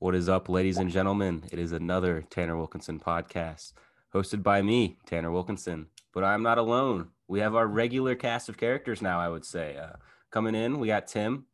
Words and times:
What 0.00 0.14
is 0.14 0.28
up, 0.28 0.48
ladies 0.48 0.76
and 0.76 0.92
gentlemen? 0.92 1.42
It 1.50 1.58
is 1.58 1.72
another 1.72 2.22
Tanner 2.30 2.54
Wilkenson 2.54 3.02
podcast 3.02 3.72
hosted 4.14 4.44
by 4.44 4.62
me, 4.62 4.96
Tanner 5.06 5.30
Wilkenson. 5.30 5.86
But 6.14 6.22
I'm 6.22 6.44
not 6.44 6.56
alone. 6.56 7.08
We 7.26 7.40
have 7.40 7.56
our 7.56 7.66
regular 7.66 8.14
cast 8.14 8.48
of 8.48 8.56
characters 8.56 9.02
now, 9.02 9.18
I 9.18 9.28
would 9.28 9.44
say. 9.44 9.76
Uh, 9.76 9.96
coming 10.30 10.54
in, 10.54 10.78
we 10.78 10.86
got 10.86 11.08
Tim. 11.08 11.46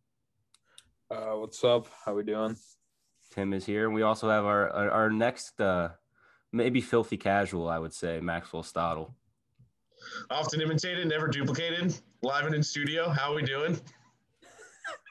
Uh, 1.10 1.36
what's 1.36 1.64
up? 1.64 1.86
How 2.04 2.12
we 2.12 2.22
doing? 2.22 2.54
Tim 3.34 3.54
is 3.54 3.64
here. 3.64 3.86
And 3.86 3.94
we 3.94 4.02
also 4.02 4.28
have 4.28 4.44
our, 4.44 4.68
our, 4.68 4.90
our 4.90 5.10
next, 5.10 5.58
uh, 5.58 5.92
maybe 6.52 6.82
filthy 6.82 7.16
casual, 7.16 7.70
I 7.70 7.78
would 7.78 7.94
say, 7.94 8.20
Maxwell 8.20 8.62
Stadel. 8.62 9.14
Often 10.28 10.60
imitated, 10.60 11.08
never 11.08 11.28
duplicated. 11.28 11.98
Live 12.20 12.44
and 12.44 12.54
in 12.54 12.62
studio. 12.62 13.08
How 13.08 13.32
are 13.32 13.36
we 13.36 13.42
doing? 13.42 13.80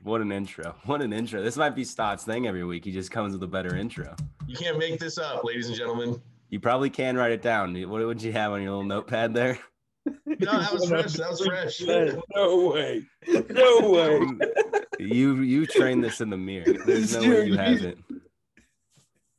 What 0.04 0.22
an 0.22 0.32
intro. 0.32 0.76
What 0.86 1.02
an 1.02 1.14
intro. 1.14 1.42
This 1.42 1.58
might 1.58 1.76
be 1.76 1.84
Stad's 1.84 2.24
thing 2.24 2.48
every 2.48 2.64
week. 2.64 2.86
He 2.86 2.92
just 2.92 3.12
comes 3.12 3.34
with 3.34 3.44
a 3.44 3.48
better 3.48 3.76
intro. 3.76 4.16
You 4.46 4.56
can't 4.56 4.78
make 4.78 5.00
this 5.00 5.18
up, 5.18 5.44
ladies 5.44 5.68
and 5.68 5.78
gentlemen. 5.78 6.22
You 6.50 6.60
probably 6.60 6.90
can 6.90 7.16
write 7.16 7.32
it 7.32 7.42
down. 7.42 7.74
What 7.90 8.06
would 8.06 8.22
you 8.22 8.32
have 8.34 8.52
on 8.52 8.62
your 8.62 8.72
little 8.72 8.84
notepad 8.84 9.34
there? 9.34 9.58
No, 10.06 10.60
that 10.60 10.74
was 10.74 10.90
fresh. 10.90 11.14
That 11.14 11.30
was 11.30 11.42
fresh. 11.42 11.82
No 12.36 12.68
way. 12.68 13.04
No 13.50 13.90
way. 13.90 14.28
You 15.00 15.42
you 15.42 15.66
trained 15.66 16.04
this 16.04 16.20
in 16.22 16.30
the 16.30 16.38
mirror. 16.38 16.76
There's 16.86 17.16
no 17.16 17.22
way 17.22 17.46
you 17.46 17.58
haven't. 17.58 17.98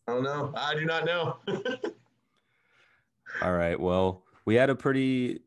I 0.08 0.12
don't 0.12 0.22
know. 0.24 0.52
I 0.56 0.74
do 0.74 0.84
not 0.86 1.04
know. 1.04 1.36
All 3.42 3.52
right. 3.52 3.78
Well, 3.78 4.22
we 4.44 4.54
had 4.54 4.70
a 4.70 4.74
pretty 4.74 5.40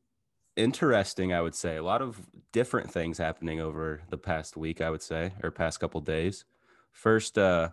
interesting, 0.57 1.33
I 1.33 1.41
would 1.41 1.55
say, 1.55 1.77
a 1.77 1.83
lot 1.83 2.01
of 2.01 2.19
different 2.51 2.91
things 2.91 3.17
happening 3.17 3.61
over 3.61 4.01
the 4.09 4.17
past 4.17 4.57
week, 4.57 4.81
I 4.81 4.89
would 4.89 5.01
say, 5.01 5.33
or 5.43 5.51
past 5.51 5.79
couple 5.79 6.01
days. 6.01 6.45
First, 6.91 7.37
uh 7.37 7.69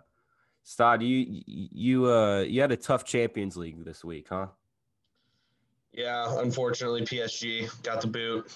Stad, 0.62 1.02
you 1.02 1.42
you 1.46 2.10
uh 2.10 2.40
you 2.40 2.60
had 2.60 2.72
a 2.72 2.76
tough 2.76 3.04
Champions 3.04 3.56
League 3.56 3.84
this 3.84 4.04
week, 4.04 4.28
huh? 4.28 4.48
yeah, 5.96 6.40
unfortunately, 6.40 7.02
PSG 7.02 7.70
got 7.82 8.00
the 8.00 8.08
boot. 8.08 8.52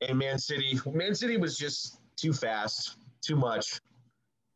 And 0.00 0.18
Man 0.18 0.38
City, 0.38 0.78
Man 0.86 1.14
City 1.14 1.36
was 1.36 1.56
just 1.58 1.98
too 2.16 2.32
fast, 2.32 2.96
too 3.20 3.36
much. 3.36 3.80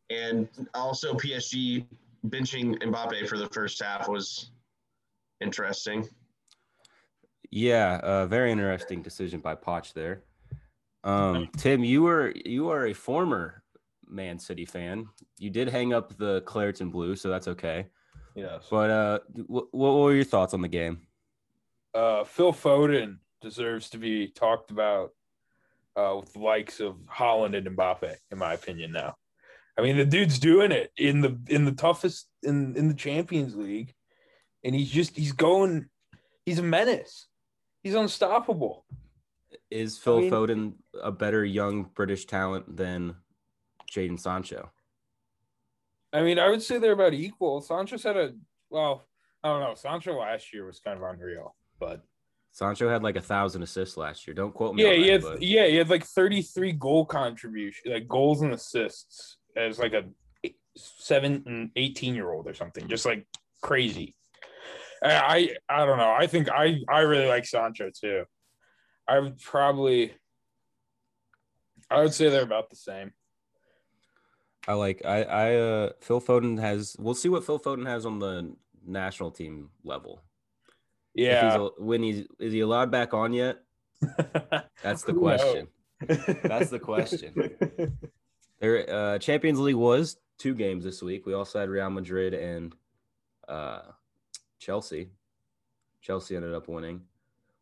And 0.09 0.47
also 0.73 1.13
PSG 1.13 1.85
benching 2.27 2.81
Mbappe 2.81 3.27
for 3.27 3.37
the 3.37 3.47
first 3.49 3.81
half 3.81 4.07
was 4.07 4.51
interesting. 5.41 6.07
Yeah, 7.49 7.99
uh, 8.03 8.25
very 8.25 8.51
interesting 8.51 9.01
decision 9.01 9.39
by 9.39 9.55
Poch 9.55 9.93
there. 9.93 10.23
Um, 11.03 11.49
Tim, 11.57 11.83
you 11.83 12.03
were 12.03 12.33
you 12.45 12.69
are 12.69 12.87
a 12.87 12.93
former 12.93 13.63
Man 14.07 14.39
City 14.39 14.65
fan. 14.65 15.07
You 15.37 15.49
did 15.49 15.69
hang 15.69 15.93
up 15.93 16.17
the 16.17 16.41
Clareton 16.41 16.89
blue, 16.89 17.15
so 17.15 17.29
that's 17.29 17.47
okay. 17.47 17.87
Yes. 18.35 18.67
But 18.69 18.89
uh, 18.89 19.19
what, 19.47 19.67
what 19.71 19.93
were 19.93 20.13
your 20.13 20.23
thoughts 20.23 20.53
on 20.53 20.61
the 20.61 20.67
game? 20.67 21.01
Uh, 21.93 22.23
Phil 22.23 22.53
Foden 22.53 23.17
deserves 23.41 23.89
to 23.91 23.97
be 23.97 24.27
talked 24.27 24.69
about 24.69 25.11
uh, 25.95 26.17
with 26.19 26.33
the 26.33 26.39
likes 26.39 26.79
of 26.79 26.97
Haaland 27.05 27.57
and 27.57 27.75
Mbappe, 27.75 28.15
in 28.31 28.37
my 28.37 28.53
opinion. 28.53 28.91
Now, 28.91 29.15
I 29.77 29.81
mean, 29.81 29.97
the 29.97 30.05
dude's 30.05 30.39
doing 30.39 30.71
it 30.71 30.91
in 30.97 31.21
the 31.21 31.39
in 31.47 31.65
the 31.65 31.71
toughest 31.71 32.27
in 32.43 32.75
in 32.75 32.87
the 32.87 32.93
Champions 32.93 33.55
League, 33.55 33.93
and 34.63 34.75
he's 34.75 34.91
just 34.91 35.15
he's 35.15 35.31
going. 35.31 35.87
He's 36.45 36.59
a 36.59 36.63
menace. 36.63 37.27
He's 37.87 37.95
unstoppable. 37.95 38.83
Is 39.71 39.97
Phil 39.97 40.17
I 40.17 40.21
mean- 40.21 40.31
Foden 40.31 40.73
a 41.01 41.09
better 41.09 41.45
young 41.45 41.83
British 41.95 42.25
talent 42.25 42.75
than 42.75 43.15
Jadon 43.89 44.19
Sancho? 44.19 44.69
I 46.11 46.21
mean, 46.21 46.37
I 46.37 46.49
would 46.49 46.61
say 46.61 46.79
they're 46.79 46.91
about 46.91 47.13
equal. 47.13 47.61
Sancho's 47.61 48.03
had 48.03 48.17
a 48.17 48.33
well, 48.69 49.05
I 49.41 49.47
don't 49.47 49.61
know. 49.61 49.73
Sancho 49.75 50.19
last 50.19 50.53
year 50.53 50.65
was 50.65 50.81
kind 50.81 51.01
of 51.01 51.03
unreal, 51.09 51.55
but 51.79 52.03
Sancho 52.51 52.89
had 52.89 53.03
like 53.03 53.15
a 53.15 53.21
thousand 53.21 53.63
assists 53.63 53.95
last 53.95 54.27
year. 54.27 54.33
Don't 54.33 54.53
quote 54.53 54.75
me. 54.75 54.83
yeah, 54.83 54.89
on 54.89 54.95
he 54.95 55.03
that, 55.03 55.11
had 55.11 55.21
but 55.21 55.41
yeah, 55.41 55.67
he 55.67 55.75
had 55.77 55.89
like 55.89 56.03
33 56.03 56.73
goal 56.73 57.05
contribution, 57.05 57.93
like 57.93 58.09
goals 58.09 58.41
and 58.41 58.53
assists 58.53 59.37
as 59.55 59.79
like 59.79 59.93
a 59.93 60.03
seven 60.75 61.41
and 61.45 61.71
18 61.77 62.15
year 62.15 62.31
old 62.33 62.47
or 62.47 62.53
something, 62.53 62.85
just 62.89 63.05
like 63.05 63.25
crazy. 63.61 64.13
I 65.03 65.55
I 65.69 65.85
don't 65.85 65.97
know. 65.97 66.11
I 66.11 66.27
think 66.27 66.49
I 66.49 66.79
I 66.89 67.01
really 67.01 67.27
like 67.27 67.45
Sancho 67.45 67.89
too. 67.93 68.23
I 69.07 69.19
would 69.19 69.39
probably 69.39 70.13
I 71.89 72.01
would 72.01 72.13
say 72.13 72.29
they're 72.29 72.41
about 72.43 72.69
the 72.69 72.75
same. 72.75 73.13
I 74.67 74.73
like 74.73 75.03
I 75.05 75.23
I 75.23 75.55
uh 75.55 75.89
Phil 76.01 76.19
Foden 76.21 76.59
has. 76.59 76.95
We'll 76.99 77.13
see 77.15 77.29
what 77.29 77.45
Phil 77.45 77.59
Foden 77.59 77.85
has 77.85 78.05
on 78.05 78.19
the 78.19 78.55
national 78.85 79.31
team 79.31 79.69
level. 79.83 80.21
If 81.15 81.25
Yeah. 81.25 81.45
he's 81.45 81.55
a, 81.55 81.69
when 81.83 82.03
he's 82.03 82.27
is 82.39 82.53
he 82.53 82.59
allowed 82.61 82.91
back 82.91 83.13
on 83.13 83.33
yet? 83.33 83.57
That's 84.83 85.03
the 85.03 85.13
question. 85.13 85.67
That's 86.07 86.69
the 86.69 86.79
question. 86.79 87.57
There, 88.59 88.89
uh, 88.89 89.19
Champions 89.19 89.59
League 89.59 89.75
was 89.75 90.17
two 90.39 90.55
games 90.55 90.83
this 90.83 91.03
week. 91.03 91.27
We 91.27 91.33
also 91.35 91.59
had 91.59 91.69
Real 91.69 91.91
Madrid 91.91 92.33
and 92.33 92.73
uh, 93.47 93.81
Chelsea. 94.59 95.09
Chelsea 96.01 96.35
ended 96.35 96.53
up 96.53 96.67
winning. 96.67 97.01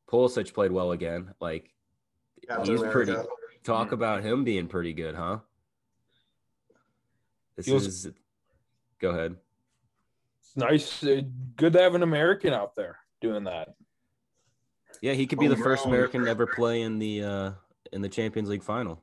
Pulisic 0.07 0.53
played 0.53 0.71
well 0.71 0.91
again. 0.91 1.33
Like 1.39 1.73
Captain 2.47 2.71
he's 2.77 2.81
pretty. 2.91 3.11
America. 3.11 3.29
Talk 3.63 3.91
about 3.91 4.23
him 4.23 4.43
being 4.43 4.67
pretty 4.67 4.93
good, 4.93 5.15
huh? 5.15 5.39
This 7.55 7.67
was- 7.67 8.05
is. 8.05 8.13
Go 8.99 9.09
ahead. 9.09 9.35
It's 10.39 10.55
nice. 10.55 11.03
uh, 11.03 11.21
Good 11.57 11.73
to 11.73 11.81
have 11.81 11.95
an 11.95 12.03
American 12.03 12.53
out 12.53 12.75
there 12.75 12.99
doing 13.21 13.43
that. 13.45 13.75
Yeah, 15.01 15.13
he 15.13 15.25
could 15.27 15.39
be 15.39 15.47
the 15.47 15.57
first 15.57 15.83
Homegrown. 15.83 15.93
American 15.99 16.23
to 16.25 16.29
ever 16.29 16.47
play 16.47 16.81
in 16.81 16.99
the 16.99 17.23
uh, 17.23 17.51
in 17.91 18.01
the 18.01 18.09
Champions 18.09 18.47
League 18.49 18.63
final. 18.63 19.01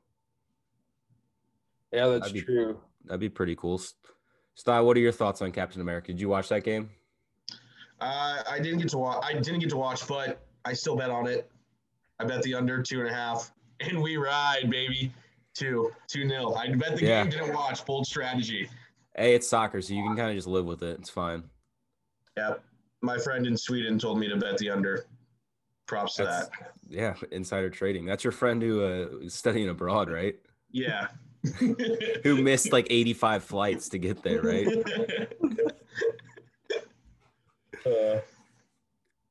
Yeah, 1.91 2.07
that's 2.07 2.21
That'd 2.27 2.33
be- 2.33 2.41
true. 2.41 2.79
That'd 3.05 3.19
be 3.19 3.29
pretty 3.29 3.55
cool. 3.55 3.79
Sty, 4.55 4.79
what 4.79 4.95
are 4.97 5.01
your 5.01 5.11
thoughts 5.11 5.41
on 5.41 5.51
Captain 5.51 5.81
America? 5.81 6.07
Did 6.07 6.21
you 6.21 6.29
watch 6.29 6.49
that 6.49 6.63
game? 6.63 6.89
Uh, 8.03 8.43
I 8.49 8.59
didn't 8.59 8.79
get 8.79 8.89
to 8.89 8.97
watch. 8.97 9.23
I 9.23 9.33
didn't 9.33 9.59
get 9.59 9.69
to 9.69 9.77
watch, 9.77 10.05
but 10.07 10.41
I 10.65 10.73
still 10.73 10.95
bet 10.97 11.09
on 11.09 11.25
it. 11.25 11.49
I 12.19 12.25
bet 12.25 12.41
the 12.43 12.53
under 12.53 12.83
two 12.83 12.99
and 12.99 13.09
a 13.09 13.13
half, 13.13 13.51
and 13.79 14.01
we 14.01 14.17
ride, 14.17 14.69
baby. 14.69 15.11
Two, 15.55 15.91
two 16.07 16.25
nil. 16.25 16.55
I 16.55 16.67
bet 16.73 16.97
the 16.97 17.05
Yeah. 17.05 17.21
game. 17.23 17.31
Didn't 17.31 17.53
watch. 17.53 17.85
Bold 17.85 18.05
strategy. 18.07 18.69
Hey, 19.15 19.35
it's 19.35 19.47
soccer, 19.47 19.81
so 19.81 19.93
you 19.93 20.03
can 20.03 20.15
kind 20.17 20.29
of 20.31 20.35
just 20.35 20.47
live 20.47 20.65
with 20.65 20.81
it. 20.81 20.97
It's 20.99 21.09
fine. 21.09 21.43
Yeah, 22.35 22.55
my 23.01 23.17
friend 23.19 23.45
in 23.45 23.55
Sweden 23.55 23.99
told 23.99 24.19
me 24.19 24.27
to 24.27 24.35
bet 24.35 24.57
the 24.57 24.69
under. 24.71 25.05
Props 25.85 26.15
to 26.15 26.23
that. 26.23 26.49
Yeah, 26.89 27.13
insider 27.31 27.69
trading. 27.69 28.05
That's 28.05 28.23
your 28.23 28.31
friend 28.31 28.61
who 28.61 28.83
uh, 28.83 29.17
is 29.25 29.33
studying 29.35 29.69
abroad, 29.69 30.09
right? 30.09 30.35
Yeah. 30.71 31.07
Who 32.23 32.41
missed 32.41 32.71
like 32.71 32.87
85 32.89 33.43
flights 33.43 33.89
to 33.89 33.97
get 33.99 34.23
there, 34.23 34.41
right? 34.41 34.65
Uh, 37.85 38.19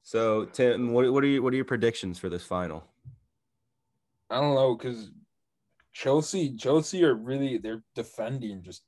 So, 0.02 0.46
Tim, 0.46 0.92
what, 0.92 1.10
what 1.12 1.22
are 1.22 1.28
you, 1.28 1.42
what 1.42 1.52
are 1.52 1.56
your 1.56 1.64
predictions 1.64 2.18
for 2.18 2.28
this 2.28 2.44
final? 2.44 2.84
I 4.28 4.40
don't 4.40 4.54
know 4.54 4.74
because 4.74 5.10
Chelsea, 5.92 6.56
Chelsea 6.56 7.04
are 7.04 7.14
really 7.14 7.58
they're 7.58 7.84
defending 7.94 8.62
just 8.62 8.82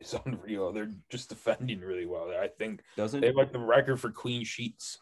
it's 0.00 0.14
unreal. 0.26 0.72
They're 0.72 0.90
just 1.10 1.28
defending 1.28 1.80
really 1.80 2.06
well. 2.06 2.30
I 2.30 2.48
think 2.48 2.82
Doesn't 2.96 3.20
they 3.20 3.28
have 3.28 3.36
like 3.36 3.52
the 3.52 3.58
record 3.58 4.00
for 4.00 4.10
clean 4.10 4.44
sheets 4.44 4.98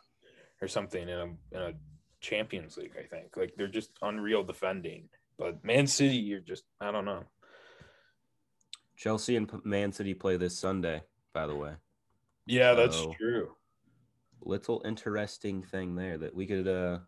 or 0.63 0.69
something 0.69 1.03
in 1.03 1.19
a 1.19 1.25
in 1.25 1.63
a 1.63 1.73
Champions 2.21 2.77
League. 2.77 2.95
I 2.99 3.07
think 3.07 3.37
like 3.37 3.55
they're 3.57 3.69
just 3.69 3.91
unreal 4.03 4.43
defending. 4.43 5.09
But 5.39 5.65
Man 5.65 5.87
City, 5.87 6.17
you're 6.17 6.41
just 6.41 6.65
I 6.81 6.91
don't 6.91 7.05
know. 7.05 7.25
Chelsea 8.97 9.37
and 9.37 9.51
Man 9.65 9.93
City 9.93 10.15
play 10.15 10.37
this 10.37 10.59
Sunday? 10.59 11.03
By 11.35 11.47
the 11.47 11.55
way, 11.55 11.73
Yeah, 12.47 12.75
that's 12.75 12.97
So- 12.97 13.13
true. 13.15 13.53
little 14.43 14.81
interesting 14.85 15.63
thing 15.63 15.97
there 15.97 16.17
that 16.19 16.33
we 16.35 16.47
could. 16.47 16.69
uh 16.69 17.01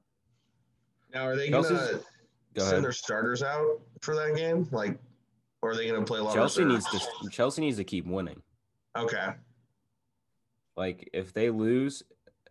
now, 1.15 1.25
are 1.27 1.37
they 1.37 1.49
Chelsea's- 1.49 1.79
gonna 1.79 1.93
Go 2.55 2.63
send 2.63 2.73
ahead. 2.73 2.85
their 2.85 2.93
starters 2.93 3.43
out 3.43 3.81
for 4.03 4.15
that 4.17 4.35
game? 4.37 4.69
Like, 4.73 4.99
or 5.63 5.71
are 5.71 5.77
they 5.77 5.89
gonna 5.89 6.05
play 6.05 6.19
a 6.19 6.23
lot 6.25 6.35
Chelsea 6.35 6.63
of 6.63 6.69
needs 6.69 6.85
to 6.91 7.31
Chelsea 7.31 7.61
needs 7.63 7.77
to 7.79 7.85
keep 7.85 8.07
winning. 8.07 8.43
Okay. 8.97 9.35
Like 10.77 11.09
if 11.13 11.33
they 11.33 11.51
lose 11.51 12.03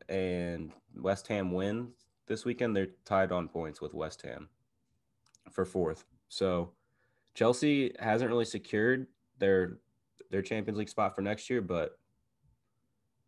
and 0.09 0.71
West 0.95 1.27
Ham 1.27 1.51
win 1.51 1.93
this 2.27 2.45
weekend, 2.45 2.75
they're 2.75 2.87
tied 3.05 3.31
on 3.31 3.47
points 3.49 3.81
with 3.81 3.93
West 3.93 4.21
Ham 4.23 4.49
for 5.51 5.65
fourth. 5.65 6.05
So 6.29 6.73
Chelsea 7.33 7.93
hasn't 7.99 8.29
really 8.29 8.45
secured 8.45 9.07
their 9.37 9.79
their 10.29 10.41
Champions 10.41 10.77
League 10.77 10.89
spot 10.89 11.15
for 11.15 11.21
next 11.21 11.49
year, 11.49 11.61
but 11.61 11.99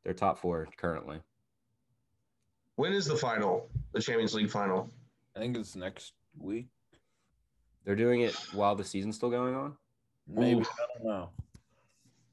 they're 0.04 0.13
top 0.13 0.40
four 0.40 0.68
currently. 0.78 1.19
When 2.75 2.94
is 2.94 3.06
the 3.06 3.16
final? 3.16 3.69
The 3.92 4.01
Champions 4.01 4.34
League 4.34 4.50
final? 4.50 4.90
I 5.36 5.40
think 5.40 5.57
it's 5.57 5.75
next 5.75 6.13
week. 6.38 6.68
They're 7.84 7.96
doing 7.96 8.22
it 8.22 8.36
while 8.54 8.75
the 8.75 8.84
season's 8.84 9.16
still 9.16 9.30
going 9.30 9.56
on. 9.56 9.75
Maybe 10.28 10.62
Ooh. 10.62 10.63
I 10.63 10.98
don't 10.98 11.06
know. 11.06 11.30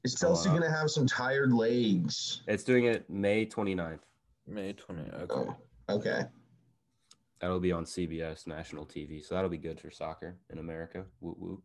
Is 0.03 0.15
Chelsea 0.15 0.49
uh, 0.49 0.53
gonna 0.53 0.71
have 0.71 0.89
some 0.89 1.05
tired 1.05 1.51
legs? 1.51 2.43
It's 2.47 2.63
doing 2.63 2.85
it 2.85 3.09
May 3.09 3.45
29th. 3.45 3.99
May 4.47 4.73
20. 4.73 5.01
Okay. 5.01 5.25
Oh, 5.29 5.55
okay. 5.89 6.21
That'll 7.39 7.59
be 7.59 7.71
on 7.71 7.85
CBS 7.85 8.47
national 8.47 8.85
TV, 8.85 9.23
so 9.23 9.35
that'll 9.35 9.49
be 9.49 9.57
good 9.57 9.79
for 9.79 9.91
soccer 9.91 10.37
in 10.49 10.59
America. 10.59 11.05
Whoop 11.19 11.37
whoop. 11.37 11.61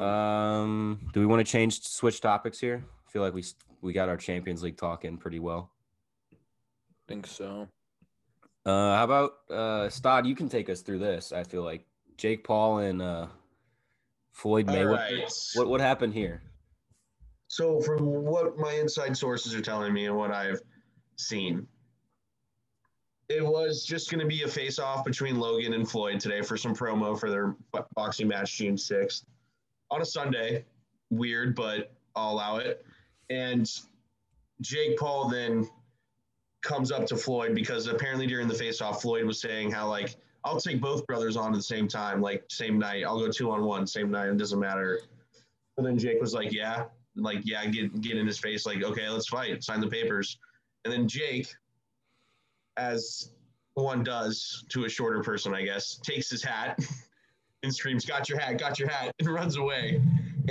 Um, 0.00 1.10
do 1.12 1.20
we 1.20 1.26
want 1.26 1.46
to 1.46 1.50
change 1.50 1.82
switch 1.82 2.20
topics 2.20 2.58
here? 2.58 2.82
I 3.06 3.10
feel 3.10 3.22
like 3.22 3.34
we 3.34 3.44
we 3.80 3.92
got 3.92 4.08
our 4.08 4.16
Champions 4.16 4.62
League 4.62 4.76
talking 4.76 5.16
pretty 5.16 5.38
well. 5.38 5.70
I 6.32 6.36
think 7.08 7.26
so. 7.26 7.68
Uh, 8.64 8.96
how 8.96 9.04
about 9.04 9.32
uh, 9.50 9.88
Stad? 9.88 10.26
You 10.26 10.34
can 10.34 10.48
take 10.48 10.68
us 10.68 10.80
through 10.80 10.98
this. 10.98 11.32
I 11.32 11.44
feel 11.44 11.62
like 11.62 11.86
Jake 12.16 12.42
Paul 12.42 12.78
and 12.78 13.00
uh, 13.00 13.28
Floyd 14.32 14.68
All 14.68 14.74
Mayweather. 14.74 14.96
right. 14.96 15.32
What 15.54 15.68
what 15.68 15.80
happened 15.80 16.14
here? 16.14 16.42
So, 17.48 17.80
from 17.80 18.04
what 18.04 18.58
my 18.58 18.72
inside 18.72 19.16
sources 19.16 19.54
are 19.54 19.60
telling 19.60 19.92
me 19.92 20.06
and 20.06 20.16
what 20.16 20.32
I've 20.32 20.60
seen, 21.16 21.66
it 23.28 23.44
was 23.44 23.84
just 23.84 24.10
going 24.10 24.20
to 24.20 24.26
be 24.26 24.42
a 24.42 24.48
face 24.48 24.80
off 24.80 25.04
between 25.04 25.38
Logan 25.38 25.72
and 25.72 25.88
Floyd 25.88 26.18
today 26.18 26.42
for 26.42 26.56
some 26.56 26.74
promo 26.74 27.18
for 27.18 27.30
their 27.30 27.56
boxing 27.94 28.26
match 28.28 28.56
June 28.58 28.74
6th 28.74 29.24
on 29.92 30.02
a 30.02 30.04
Sunday. 30.04 30.64
Weird, 31.10 31.54
but 31.54 31.92
I'll 32.16 32.32
allow 32.32 32.56
it. 32.56 32.84
And 33.30 33.70
Jake 34.60 34.98
Paul 34.98 35.28
then 35.28 35.68
comes 36.62 36.90
up 36.90 37.06
to 37.06 37.16
Floyd 37.16 37.54
because 37.54 37.86
apparently 37.86 38.26
during 38.26 38.48
the 38.48 38.54
face 38.54 38.80
off, 38.80 39.02
Floyd 39.02 39.24
was 39.24 39.40
saying 39.40 39.70
how, 39.70 39.88
like, 39.88 40.16
I'll 40.44 40.60
take 40.60 40.80
both 40.80 41.06
brothers 41.06 41.36
on 41.36 41.52
at 41.52 41.56
the 41.56 41.62
same 41.62 41.88
time, 41.88 42.20
like, 42.20 42.44
same 42.48 42.78
night. 42.78 43.04
I'll 43.04 43.18
go 43.18 43.30
two 43.30 43.50
on 43.50 43.64
one, 43.64 43.86
same 43.86 44.10
night. 44.10 44.28
It 44.28 44.36
doesn't 44.36 44.60
matter. 44.60 45.00
And 45.76 45.86
then 45.86 45.98
Jake 45.98 46.20
was 46.20 46.34
like, 46.34 46.52
yeah, 46.52 46.84
like, 47.16 47.40
yeah, 47.44 47.66
get 47.66 48.00
get 48.00 48.16
in 48.16 48.26
his 48.26 48.38
face, 48.38 48.64
like, 48.66 48.82
okay, 48.82 49.08
let's 49.08 49.28
fight, 49.28 49.62
sign 49.62 49.80
the 49.80 49.88
papers. 49.88 50.38
And 50.84 50.92
then 50.92 51.08
Jake, 51.08 51.52
as 52.76 53.32
one 53.74 54.02
does 54.02 54.64
to 54.70 54.84
a 54.84 54.88
shorter 54.88 55.22
person, 55.22 55.54
I 55.54 55.64
guess, 55.64 55.96
takes 55.96 56.30
his 56.30 56.42
hat 56.42 56.78
and 57.62 57.74
screams, 57.74 58.04
Got 58.04 58.28
your 58.28 58.38
hat, 58.38 58.58
got 58.58 58.78
your 58.78 58.88
hat, 58.88 59.12
and 59.18 59.28
runs 59.28 59.56
away. 59.56 60.00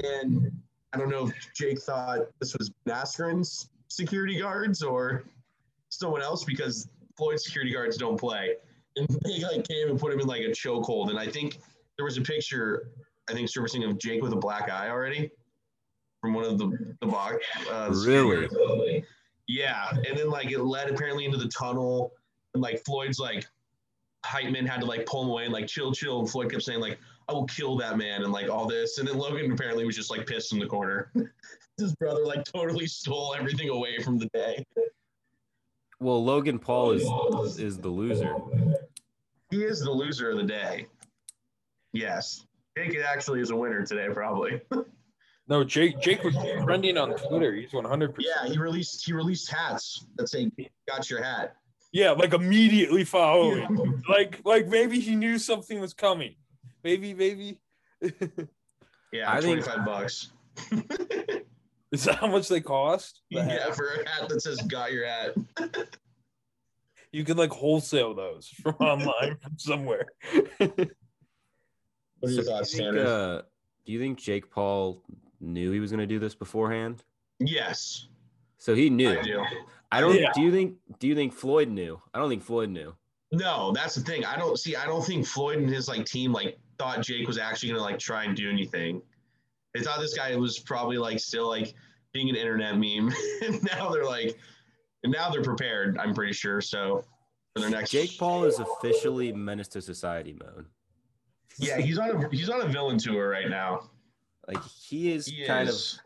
And 0.03 0.51
I 0.95 0.97
don't 0.97 1.09
know 1.09 1.27
if 1.27 1.53
Jake 1.53 1.81
thought 1.81 2.19
this 2.39 2.55
was 2.57 2.71
Naskerin's 2.87 3.69
security 3.89 4.39
guards 4.39 4.81
or 4.81 5.25
someone 5.89 6.21
else 6.21 6.45
because 6.45 6.87
Floyd's 7.17 7.43
security 7.43 7.73
guards 7.73 7.97
don't 7.97 8.17
play. 8.17 8.55
And 8.95 9.07
they 9.25 9.41
like 9.41 9.67
came 9.67 9.89
and 9.89 9.99
put 9.99 10.13
him 10.13 10.21
in 10.21 10.27
like 10.27 10.41
a 10.41 10.51
chokehold. 10.51 11.09
And 11.09 11.19
I 11.19 11.27
think 11.27 11.59
there 11.97 12.05
was 12.05 12.17
a 12.17 12.21
picture, 12.21 12.91
I 13.29 13.33
think 13.33 13.49
surfacing 13.49 13.83
of 13.83 13.97
Jake 13.97 14.21
with 14.21 14.31
a 14.31 14.37
black 14.37 14.71
eye 14.71 14.89
already 14.89 15.31
from 16.21 16.33
one 16.33 16.45
of 16.45 16.57
the 16.57 16.95
the 17.01 17.07
box. 17.07 17.37
Uh, 17.69 17.93
Really? 18.47 19.03
Yeah, 19.47 19.89
and 19.91 20.17
then 20.17 20.29
like 20.29 20.49
it 20.51 20.59
led 20.59 20.89
apparently 20.89 21.25
into 21.25 21.37
the 21.37 21.49
tunnel, 21.49 22.13
and 22.53 22.63
like 22.63 22.83
Floyd's 22.85 23.19
like 23.19 23.45
hype 24.25 24.51
man 24.51 24.65
had 24.65 24.79
to 24.79 24.87
like 24.87 25.05
pull 25.05 25.23
him 25.23 25.29
away 25.29 25.43
and 25.43 25.53
like 25.53 25.67
chill, 25.67 25.91
chill, 25.91 26.19
and 26.19 26.29
Floyd 26.29 26.49
kept 26.49 26.63
saying 26.63 26.79
like 26.79 26.97
I 27.27 27.33
will 27.33 27.45
kill 27.45 27.75
that 27.77 27.97
man 27.97 28.23
and 28.23 28.31
like 28.31 28.49
all 28.49 28.67
this, 28.67 28.97
and 28.97 29.07
then 29.07 29.17
Logan 29.17 29.51
apparently 29.51 29.85
was 29.85 29.95
just 29.95 30.11
like 30.11 30.27
pissed 30.27 30.53
in 30.53 30.59
the 30.59 30.67
corner. 30.67 31.11
His 31.77 31.93
brother 31.95 32.25
like 32.25 32.45
totally 32.45 32.87
stole 32.87 33.35
everything 33.37 33.69
away 33.69 33.99
from 33.99 34.17
the 34.17 34.27
day. 34.33 34.65
Well, 35.99 36.23
Logan 36.23 36.59
Paul 36.59 36.91
is 36.91 37.03
oh, 37.05 37.43
is 37.43 37.77
the 37.77 37.89
loser. 37.89 38.35
He 39.49 39.63
is 39.63 39.81
the 39.81 39.91
loser 39.91 40.31
of 40.31 40.37
the 40.37 40.43
day. 40.43 40.87
Yes, 41.93 42.45
Jake 42.77 42.97
actually 42.97 43.41
is 43.41 43.49
a 43.49 43.55
winner 43.55 43.85
today, 43.85 44.07
probably. 44.13 44.61
No, 45.47 45.63
Jake 45.63 45.99
Jake 46.01 46.23
was 46.23 46.35
trending 46.63 46.97
on 46.97 47.15
Twitter. 47.15 47.53
He's 47.53 47.69
100%. 47.69 48.15
Yeah, 48.17 48.51
he 48.51 48.57
released 48.57 49.05
he 49.05 49.13
released 49.13 49.51
hats 49.51 50.07
that 50.15 50.27
say 50.27 50.49
"Got 50.87 51.07
your 51.09 51.21
hat." 51.21 51.55
Yeah, 51.93 52.11
like 52.11 52.33
immediately 52.33 53.03
following. 53.03 54.01
like 54.09 54.41
like 54.43 54.67
maybe 54.67 54.99
he 54.99 55.15
knew 55.15 55.37
something 55.37 55.79
was 55.79 55.93
coming. 55.93 56.35
Maybe 56.85 57.15
maybe 57.15 57.57
Yeah, 59.11 59.25
I 59.33 59.41
twenty 59.41 59.63
think- 59.63 59.85
bucks. 59.85 60.31
is 61.91 62.03
that 62.05 62.15
how 62.15 62.27
much 62.27 62.47
they 62.47 62.61
cost? 62.61 63.23
The 63.31 63.41
hat? 63.43 63.61
yeah, 63.67 63.73
for 63.73 63.87
a 63.87 64.07
hat 64.07 64.29
that 64.29 64.39
says 64.41 64.61
"Got 64.67 64.93
your 64.93 65.07
hat." 65.07 65.33
You 67.11 67.23
can 67.23 67.37
like 67.37 67.49
wholesale 67.49 68.13
those 68.13 68.47
from 68.61 68.75
online 68.75 69.35
from 69.41 69.57
somewhere. 69.57 70.05
What 70.59 70.69
are 72.23 72.29
your 72.29 72.43
So 72.43 72.51
thoughts, 72.51 72.71
do 72.71 72.83
you 72.83 72.91
think, 72.93 73.07
uh, 73.07 73.41
do 73.85 73.91
you 73.91 73.99
think 73.99 74.19
Jake 74.19 74.51
Paul 74.51 75.01
knew 75.41 75.71
he 75.71 75.79
was 75.79 75.89
going 75.91 76.01
to 76.01 76.07
do 76.07 76.19
this 76.19 76.35
beforehand? 76.35 77.03
yes, 77.39 78.07
So 78.57 78.75
he 78.75 78.89
knew. 78.91 79.17
I 79.19 79.23
do. 79.23 79.43
I 79.91 80.01
don't. 80.01 80.15
Yeah. 80.19 80.31
Do 80.35 80.41
you 80.41 80.51
think? 80.51 80.75
Do 80.99 81.07
you 81.07 81.15
think 81.15 81.33
Floyd 81.33 81.69
knew? 81.69 81.99
I 82.13 82.19
don't 82.19 82.29
think 82.29 82.43
Floyd 82.43 82.69
knew. 82.69 82.93
No, 83.31 83.71
that's 83.73 83.95
the 83.95 84.01
thing. 84.01 84.23
I 84.23 84.37
don't 84.37 84.57
see. 84.59 84.75
I 84.75 84.85
don't 84.85 85.03
think 85.03 85.25
Floyd 85.25 85.57
and 85.57 85.69
his 85.69 85.87
like 85.87 86.05
team 86.05 86.31
like 86.31 86.57
thought 86.77 87.01
Jake 87.01 87.27
was 87.27 87.37
actually 87.37 87.69
gonna 87.69 87.81
like 87.81 87.99
try 87.99 88.23
and 88.23 88.35
do 88.35 88.49
anything. 88.49 89.01
They 89.73 89.81
thought 89.81 89.99
this 89.99 90.15
guy 90.15 90.35
was 90.35 90.59
probably 90.59 90.97
like 90.97 91.19
still 91.19 91.47
like 91.47 91.73
being 92.13 92.29
an 92.29 92.35
internet 92.35 92.75
meme, 92.75 93.13
and 93.43 93.63
now 93.63 93.89
they're 93.89 94.05
like, 94.05 94.37
and 95.03 95.11
now 95.11 95.29
they're 95.29 95.43
prepared. 95.43 95.97
I'm 95.97 96.13
pretty 96.13 96.33
sure. 96.33 96.61
So 96.61 97.03
for 97.53 97.61
their 97.61 97.69
next 97.69 97.91
Jake 97.91 98.17
Paul 98.17 98.45
is 98.45 98.59
officially 98.59 99.31
menace 99.31 99.67
to 99.69 99.81
society 99.81 100.37
mode. 100.39 100.65
yeah, 101.57 101.77
he's 101.77 101.97
on 101.97 102.23
a 102.23 102.29
he's 102.29 102.49
on 102.49 102.61
a 102.61 102.67
villain 102.67 102.97
tour 102.97 103.29
right 103.29 103.49
now. 103.49 103.89
Like 104.47 104.63
he 104.63 105.11
is 105.13 105.25
He 105.25 105.45
kind 105.45 105.69
is. 105.69 105.99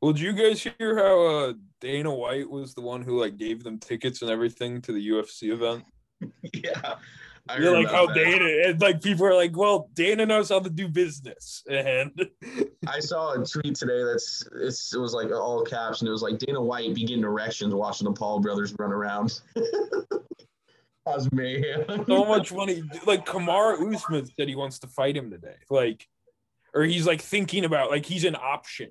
Well, 0.00 0.12
did 0.12 0.22
you 0.22 0.32
guys 0.32 0.62
hear 0.62 0.96
how 0.96 1.26
uh, 1.26 1.52
Dana 1.80 2.14
White 2.14 2.48
was 2.48 2.72
the 2.72 2.80
one 2.80 3.02
who 3.02 3.20
like 3.20 3.36
gave 3.36 3.62
them 3.62 3.78
tickets 3.78 4.22
and 4.22 4.30
everything 4.30 4.80
to 4.82 4.92
the 4.92 5.08
UFC 5.10 5.52
event? 5.52 5.84
yeah. 6.54 6.94
I 7.50 7.58
You're 7.58 7.78
like 7.78 7.90
how 7.90 8.06
that. 8.06 8.14
Dana 8.14 8.68
and 8.68 8.80
like 8.80 9.02
people 9.02 9.26
are 9.26 9.34
like, 9.34 9.56
well, 9.56 9.90
Dana 9.94 10.24
knows 10.24 10.50
how 10.50 10.60
to 10.60 10.70
do 10.70 10.88
business, 10.88 11.64
and 11.68 12.28
I 12.86 13.00
saw 13.00 13.32
a 13.32 13.44
tweet 13.44 13.74
today 13.74 14.04
that's 14.04 14.46
it's, 14.54 14.94
it 14.94 14.98
was 14.98 15.14
like 15.14 15.32
all 15.32 15.64
caps 15.64 16.00
and 16.00 16.08
it 16.08 16.12
was 16.12 16.22
like 16.22 16.38
Dana 16.38 16.62
White 16.62 16.94
be 16.94 17.04
getting 17.04 17.24
erections 17.24 17.74
watching 17.74 18.04
the 18.04 18.12
Paul 18.12 18.40
brothers 18.40 18.74
run 18.78 18.92
around. 18.92 19.40
Cause 21.06 21.28
mayhem. 21.32 22.04
so 22.06 22.24
much 22.24 22.52
money. 22.52 22.82
Like 23.04 23.26
Kamaru 23.26 23.94
Usman 23.94 24.26
said 24.26 24.48
he 24.48 24.54
wants 24.54 24.78
to 24.80 24.86
fight 24.86 25.16
him 25.16 25.30
today, 25.30 25.56
like, 25.68 26.06
or 26.72 26.84
he's 26.84 27.06
like 27.06 27.20
thinking 27.20 27.64
about 27.64 27.90
like 27.90 28.06
he's 28.06 28.24
an 28.24 28.36
option, 28.36 28.90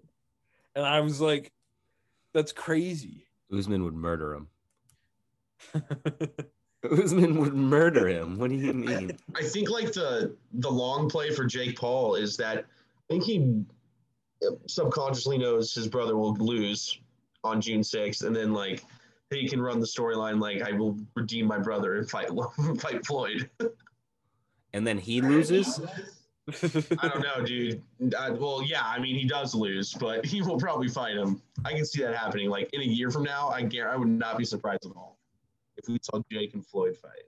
and 0.75 0.85
I 0.85 0.99
was 0.99 1.21
like, 1.21 1.53
that's 2.33 2.51
crazy. 2.51 3.27
Usman 3.55 3.83
would 3.85 3.93
murder 3.93 4.33
him. 4.33 4.47
Usman 6.83 7.37
would 7.39 7.53
murder 7.53 8.07
him. 8.07 8.37
What 8.37 8.49
do 8.49 8.55
you 8.55 8.73
mean? 8.73 9.17
I 9.35 9.43
think 9.43 9.69
like 9.69 9.91
the 9.91 10.35
the 10.53 10.69
long 10.69 11.09
play 11.09 11.31
for 11.31 11.45
Jake 11.45 11.77
Paul 11.77 12.15
is 12.15 12.37
that 12.37 12.59
I 12.59 13.13
think 13.13 13.23
he 13.23 13.63
subconsciously 14.67 15.37
knows 15.37 15.73
his 15.73 15.87
brother 15.87 16.15
will 16.15 16.33
lose 16.35 16.99
on 17.43 17.59
June 17.59 17.81
6th, 17.81 18.25
and 18.25 18.35
then 18.35 18.53
like 18.53 18.83
he 19.29 19.47
can 19.47 19.61
run 19.61 19.79
the 19.79 19.85
storyline 19.85 20.39
like 20.39 20.61
I 20.61 20.71
will 20.71 20.97
redeem 21.15 21.45
my 21.45 21.59
brother 21.59 21.95
and 21.95 22.09
fight 22.09 22.29
fight 22.79 23.05
Floyd. 23.05 23.49
And 24.73 24.85
then 24.85 24.97
he 24.97 25.21
loses. 25.21 25.81
I 26.99 27.07
don't 27.07 27.21
know, 27.21 27.45
dude. 27.45 27.83
I, 28.17 28.31
well, 28.31 28.63
yeah, 28.63 28.81
I 28.83 28.99
mean 28.99 29.15
he 29.15 29.25
does 29.27 29.53
lose, 29.53 29.93
but 29.93 30.25
he 30.25 30.41
will 30.41 30.57
probably 30.57 30.87
fight 30.87 31.15
him. 31.15 31.41
I 31.63 31.73
can 31.73 31.85
see 31.85 32.01
that 32.01 32.15
happening. 32.15 32.49
Like 32.49 32.69
in 32.73 32.81
a 32.81 32.85
year 32.85 33.11
from 33.11 33.23
now, 33.23 33.49
I 33.49 33.61
guarantee 33.63 33.93
I 33.93 33.97
would 33.97 34.07
not 34.07 34.37
be 34.37 34.45
surprised 34.45 34.85
at 34.85 34.93
all 34.95 35.18
if 35.79 35.87
we 35.87 35.99
saw 36.01 36.21
Jake 36.31 36.53
and 36.53 36.65
Floyd 36.65 36.97
fight. 36.97 37.23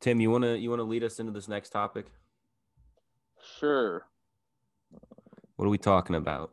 Tim, 0.00 0.20
you 0.20 0.30
wanna 0.30 0.54
you 0.54 0.70
wanna 0.70 0.82
lead 0.82 1.04
us 1.04 1.20
into 1.20 1.32
this 1.32 1.48
next 1.48 1.70
topic? 1.70 2.06
Sure. 3.58 4.06
What 5.56 5.66
are 5.66 5.70
we 5.70 5.78
talking 5.78 6.16
about? 6.16 6.52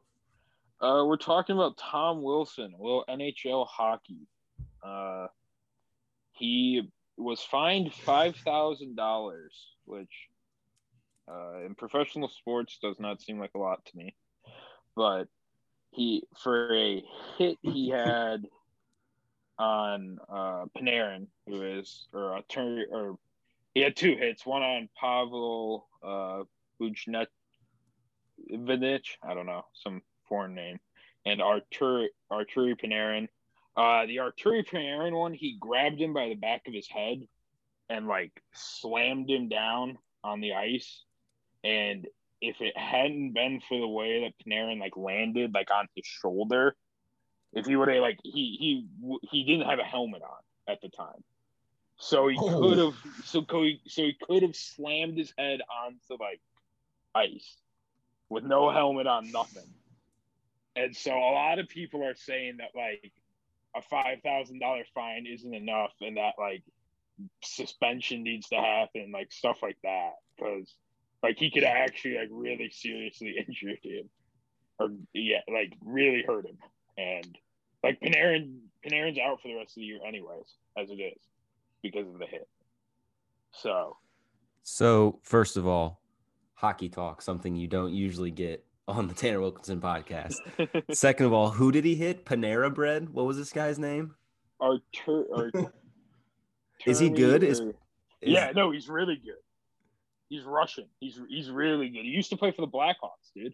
Uh, 0.82 1.04
we're 1.06 1.18
talking 1.18 1.56
about 1.56 1.78
Tom 1.78 2.22
Wilson, 2.22 2.74
well, 2.78 3.06
NHL 3.10 3.66
hockey. 3.68 4.28
Uh, 4.84 5.28
he 6.34 6.90
was 7.18 7.42
fined 7.42 7.94
five 7.94 8.36
thousand 8.38 8.96
dollars, 8.96 9.54
which 9.86 10.28
uh, 11.30 11.66
in 11.66 11.76
professional 11.76 12.28
sports 12.28 12.80
does 12.82 13.00
not 13.00 13.22
seem 13.22 13.40
like 13.40 13.52
a 13.56 13.60
lot 13.60 13.86
to 13.86 13.98
me. 13.98 14.16
But 14.96 15.28
he 15.92 16.24
for 16.38 16.76
a 16.76 17.04
hit 17.38 17.58
he 17.62 17.90
had 17.90 18.46
on 19.60 20.18
uh, 20.30 20.66
Panarin, 20.78 21.28
who 21.48 21.64
is 21.64 22.08
or 22.14 22.38
a 22.38 22.44
turn 22.50 22.86
or 22.92 23.18
he 23.74 23.82
had 23.82 23.96
two 23.96 24.16
hits, 24.16 24.46
one 24.46 24.62
on 24.62 24.90
Pavel 25.00 25.88
uh, 26.04 26.44
Vinich, 26.82 27.28
I 29.24 29.34
don't 29.34 29.46
know, 29.46 29.66
some 29.74 30.02
foreign 30.28 30.54
name, 30.54 30.80
and 31.26 31.42
Artur 31.42 32.08
Arturi 32.32 32.80
Panarin. 32.80 33.28
Uh, 33.76 34.06
the 34.06 34.18
Arturi 34.18 34.68
Panarin 34.68 35.14
one, 35.14 35.34
he 35.34 35.58
grabbed 35.60 36.00
him 36.00 36.14
by 36.14 36.30
the 36.30 36.36
back 36.36 36.68
of 36.68 36.74
his 36.74 36.88
head 36.88 37.28
and 37.90 38.08
like 38.08 38.32
slammed 38.54 39.30
him 39.30 39.50
down 39.50 39.98
on 40.24 40.40
the 40.40 40.54
ice, 40.54 41.04
and 41.64 42.08
if 42.42 42.58
it 42.60 42.78
hadn't 42.78 43.34
been 43.34 43.62
for 43.68 43.80
the 43.80 43.88
way 43.88 44.22
that 44.22 44.46
Panarin 44.46 44.80
like 44.80 44.98
landed 44.98 45.54
like 45.54 45.72
on 45.72 45.88
his 45.96 46.06
shoulder, 46.06 46.76
if 47.54 47.66
he 47.66 47.76
would 47.76 47.88
have 47.88 48.02
like 48.02 48.20
he 48.24 48.58
he 48.60 49.20
he 49.32 49.44
didn't 49.44 49.68
have 49.70 49.80
a 49.80 49.84
helmet 49.84 50.22
on 50.22 50.74
at 50.74 50.82
the 50.82 50.90
time, 50.90 51.24
so 51.98 52.28
he 52.28 52.38
Oh. 52.38 52.60
could 52.60 52.78
have 52.80 52.94
so 53.24 53.44
co- 53.44 53.78
so 53.88 54.02
he 54.04 54.14
could 54.28 54.42
have 54.44 54.56
slammed 54.56 55.18
his 55.18 55.34
head 55.38 55.62
onto 55.86 56.22
like 56.22 56.42
ice 57.16 57.58
with 58.30 58.44
no 58.44 58.72
helmet 58.72 59.08
on, 59.08 59.32
nothing. 59.32 59.68
And 60.76 60.96
so 60.96 61.12
a 61.12 61.34
lot 61.34 61.60
of 61.60 61.68
people 61.70 62.04
are 62.04 62.16
saying 62.16 62.58
that 62.58 62.72
like 62.76 63.12
a 63.76 63.82
five 63.82 64.22
thousand 64.24 64.60
dollar 64.60 64.84
fine 64.96 65.28
isn't 65.28 65.54
enough, 65.54 65.94
and 66.02 66.18
that 66.18 66.34
like 66.40 66.64
suspension 67.44 68.24
needs 68.24 68.50
to 68.50 68.56
happen, 68.56 69.12
like 69.12 69.32
stuff 69.32 69.60
like 69.62 69.78
that, 69.84 70.14
because 70.36 70.76
like 71.22 71.38
he 71.38 71.52
could 71.52 71.64
actually 71.64 72.18
like 72.18 72.30
really 72.32 72.70
seriously 72.72 73.36
injure 73.48 73.76
him, 73.84 74.10
or 74.80 74.90
yeah, 75.14 75.42
like 75.48 75.74
really 75.86 76.24
hurt 76.26 76.46
him, 76.48 76.58
and 76.98 77.38
like 77.84 78.00
Panarin, 78.02 78.60
Panarin's 78.86 79.18
out 79.20 79.42
for 79.42 79.48
the 79.50 79.56
rest 79.56 79.72
of 79.72 79.76
the 79.76 79.82
year 79.84 80.00
anyways, 80.08 80.46
as 80.78 80.90
it 80.90 81.02
is, 81.02 81.20
because 81.82 82.08
of 82.08 82.20
the 82.20 82.26
hit. 82.26 82.48
So 83.52 83.98
So, 84.64 85.20
first 85.24 85.58
of 85.58 85.68
all, 85.68 86.02
hockey 86.56 86.90
talk, 86.90 87.22
something 87.22 87.56
you 87.56 87.68
don't 87.68 87.94
usually 87.94 88.32
get 88.32 88.66
on 88.88 89.08
the 89.08 89.14
Tanner 89.14 89.40
Wilkenson 89.40 89.80
podcast. 89.80 90.36
Second 90.96 91.26
of 91.28 91.34
all, 91.34 91.50
who 91.52 91.72
did 91.72 91.86
he 91.86 91.96
hit? 91.96 92.26
Panera 92.26 92.74
Bread? 92.74 93.10
What 93.10 93.26
was 93.26 93.38
this 93.38 93.52
guy's 93.52 93.78
name? 93.80 94.16
Artur, 94.62 95.24
or 95.30 95.52
Is 96.86 97.00
he 97.00 97.10
good? 97.10 97.44
Is- 97.44 97.60
Is- 97.60 97.74
yeah, 98.22 98.52
no, 98.56 98.72
he's 98.72 98.88
really 98.88 99.16
good. 99.18 99.36
He's 100.30 100.44
Russian. 100.46 100.86
He's 101.02 101.20
he's 101.30 101.50
really 101.50 101.90
good. 101.90 102.04
He 102.04 102.10
used 102.10 102.30
to 102.30 102.38
play 102.38 102.52
for 102.52 102.62
the 102.62 102.72
Blackhawks, 102.72 103.32
dude. 103.36 103.54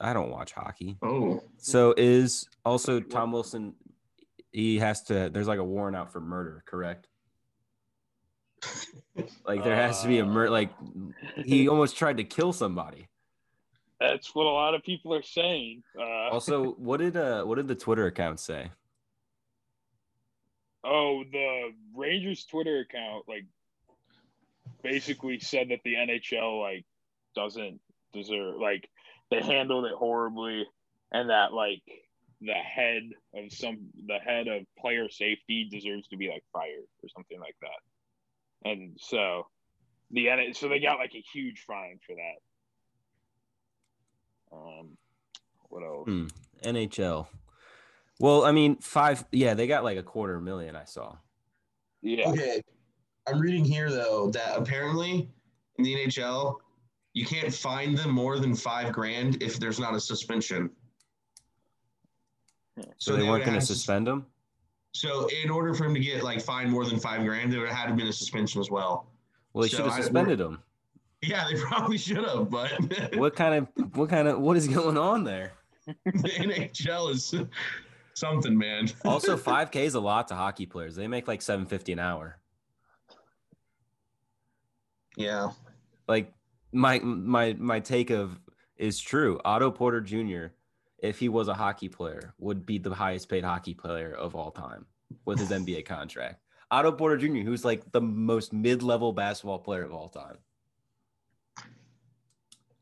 I 0.00 0.12
don't 0.12 0.30
watch 0.30 0.52
hockey. 0.52 0.96
Oh, 1.02 1.42
So 1.56 1.94
is 1.96 2.48
also 2.64 3.00
Tom 3.00 3.32
Wilson 3.32 3.74
he 4.52 4.78
has 4.78 5.02
to 5.04 5.28
there's 5.30 5.48
like 5.48 5.58
a 5.58 5.64
warrant 5.64 5.96
out 5.96 6.12
for 6.12 6.20
murder, 6.20 6.62
correct? 6.66 7.08
Like 9.44 9.64
there 9.64 9.74
has 9.74 10.02
to 10.02 10.08
be 10.08 10.18
a 10.18 10.24
murder 10.24 10.50
like 10.50 10.70
he 11.44 11.68
almost 11.72 11.96
tried 11.96 12.18
to 12.18 12.24
kill 12.24 12.52
somebody. 12.52 13.08
That's 13.98 14.32
what 14.32 14.46
a 14.46 14.50
lot 14.50 14.74
of 14.74 14.84
people 14.84 15.12
are 15.12 15.22
saying. 15.22 15.82
Uh, 15.98 16.28
Also, 16.30 16.72
what 16.78 16.98
did 17.00 17.16
uh 17.16 17.42
what 17.44 17.56
did 17.56 17.66
the 17.66 17.74
Twitter 17.74 18.06
account 18.06 18.38
say? 18.40 18.70
oh, 20.84 21.24
the 21.32 21.72
Rangers 21.96 22.44
Twitter 22.44 22.78
account 22.80 23.24
like 23.28 23.44
basically 24.82 25.40
said 25.40 25.70
that 25.70 25.80
the 25.84 25.94
NHL 25.94 26.60
like 26.60 26.84
doesn't 27.34 27.80
deserve 28.12 28.56
like 28.60 28.88
they 29.30 29.42
handled 29.42 29.84
it 29.84 29.94
horribly, 29.94 30.66
and 31.12 31.30
that 31.30 31.52
like 31.52 31.82
the 32.40 32.52
head 32.52 33.02
of 33.34 33.52
some 33.52 33.78
the 34.06 34.18
head 34.18 34.46
of 34.48 34.62
player 34.78 35.08
safety 35.08 35.68
deserves 35.70 36.06
to 36.08 36.16
be 36.16 36.28
like 36.28 36.44
fired 36.52 36.86
or 37.02 37.08
something 37.08 37.40
like 37.40 37.56
that. 37.60 38.70
And 38.70 38.96
so 39.00 39.46
the 40.10 40.28
N 40.28 40.54
so 40.54 40.68
they 40.68 40.80
got 40.80 40.98
like 40.98 41.14
a 41.14 41.24
huge 41.32 41.64
fine 41.66 41.98
for 42.06 42.14
that. 42.14 42.40
Um, 44.56 44.96
what 45.68 45.82
else? 45.82 46.06
Hmm. 46.06 46.26
NHL. 46.62 47.26
Well, 48.20 48.44
I 48.44 48.52
mean, 48.52 48.76
five 48.76 49.24
yeah, 49.30 49.54
they 49.54 49.66
got 49.66 49.84
like 49.84 49.98
a 49.98 50.02
quarter 50.02 50.40
million 50.40 50.76
I 50.76 50.84
saw. 50.84 51.16
Yeah, 52.02 52.28
okay. 52.30 52.62
I'm 53.26 53.40
reading 53.40 53.64
here 53.64 53.90
though 53.90 54.30
that 54.30 54.56
apparently 54.56 55.28
in 55.76 55.84
the 55.84 55.94
NHL 55.94 56.56
you 57.14 57.24
can't 57.24 57.52
fine 57.52 57.94
them 57.94 58.10
more 58.10 58.38
than 58.38 58.54
five 58.54 58.92
grand 58.92 59.42
if 59.42 59.58
there's 59.58 59.78
not 59.78 59.94
a 59.94 60.00
suspension. 60.00 60.70
So, 62.98 63.16
they, 63.16 63.22
would 63.22 63.30
weren't 63.30 63.44
going 63.44 63.58
to 63.58 63.64
suspend 63.64 64.06
him? 64.06 64.26
So 64.92 65.28
in 65.42 65.50
order 65.50 65.74
for 65.74 65.84
him 65.84 65.94
to 65.94 66.00
get 66.00 66.22
like 66.22 66.40
fined 66.40 66.70
more 66.70 66.84
than 66.84 66.98
five 66.98 67.24
grand, 67.24 67.52
there 67.52 67.60
would 67.60 67.68
have 67.68 67.76
had 67.76 67.88
to 67.88 67.94
been 67.94 68.06
a 68.06 68.12
suspension 68.12 68.60
as 68.60 68.70
well. 68.70 69.10
Well, 69.52 69.62
they 69.62 69.68
So 69.68 69.78
should 69.78 69.86
have 69.86 69.94
I- 69.94 70.00
suspended 70.00 70.40
him. 70.40 70.62
Yeah, 71.20 71.44
they 71.52 71.60
probably 71.60 71.98
should 71.98 72.18
have, 72.24 72.48
but 72.48 72.70
What 73.16 73.34
kind 73.34 73.54
of 73.76 73.96
what 73.96 74.08
kind 74.08 74.28
of 74.28 74.38
what 74.40 74.56
is 74.56 74.68
going 74.68 74.96
on 74.96 75.24
there? 75.24 75.52
the 75.86 76.12
NHL 76.12 77.10
is 77.10 77.34
something, 78.14 78.56
man. 78.56 78.88
Also, 79.04 79.36
5K 79.36 79.76
is 79.76 79.94
a 79.94 80.00
lot 80.00 80.28
to 80.28 80.34
hockey 80.36 80.66
players. 80.66 80.94
They 80.94 81.08
make 81.08 81.26
like 81.26 81.42
750 81.42 81.92
an 81.94 81.98
hour. 81.98 82.38
Yeah. 85.16 85.50
Like 86.06 86.32
my 86.72 86.98
my 87.00 87.54
my 87.58 87.80
take 87.80 88.10
of 88.10 88.38
is 88.76 89.00
true. 89.00 89.40
Otto 89.44 89.70
Porter 89.70 90.00
Jr., 90.00 90.46
if 90.98 91.18
he 91.18 91.28
was 91.28 91.48
a 91.48 91.54
hockey 91.54 91.88
player, 91.88 92.34
would 92.38 92.66
be 92.66 92.78
the 92.78 92.94
highest 92.94 93.28
paid 93.28 93.44
hockey 93.44 93.74
player 93.74 94.12
of 94.12 94.34
all 94.34 94.50
time 94.50 94.86
with 95.24 95.38
his 95.38 95.50
NBA 95.50 95.84
contract. 95.84 96.40
Otto 96.70 96.92
Porter 96.92 97.16
Jr., 97.16 97.38
who's 97.38 97.64
like 97.64 97.90
the 97.92 98.00
most 98.00 98.52
mid-level 98.52 99.12
basketball 99.12 99.58
player 99.58 99.82
of 99.82 99.92
all 99.92 100.08
time. 100.08 100.36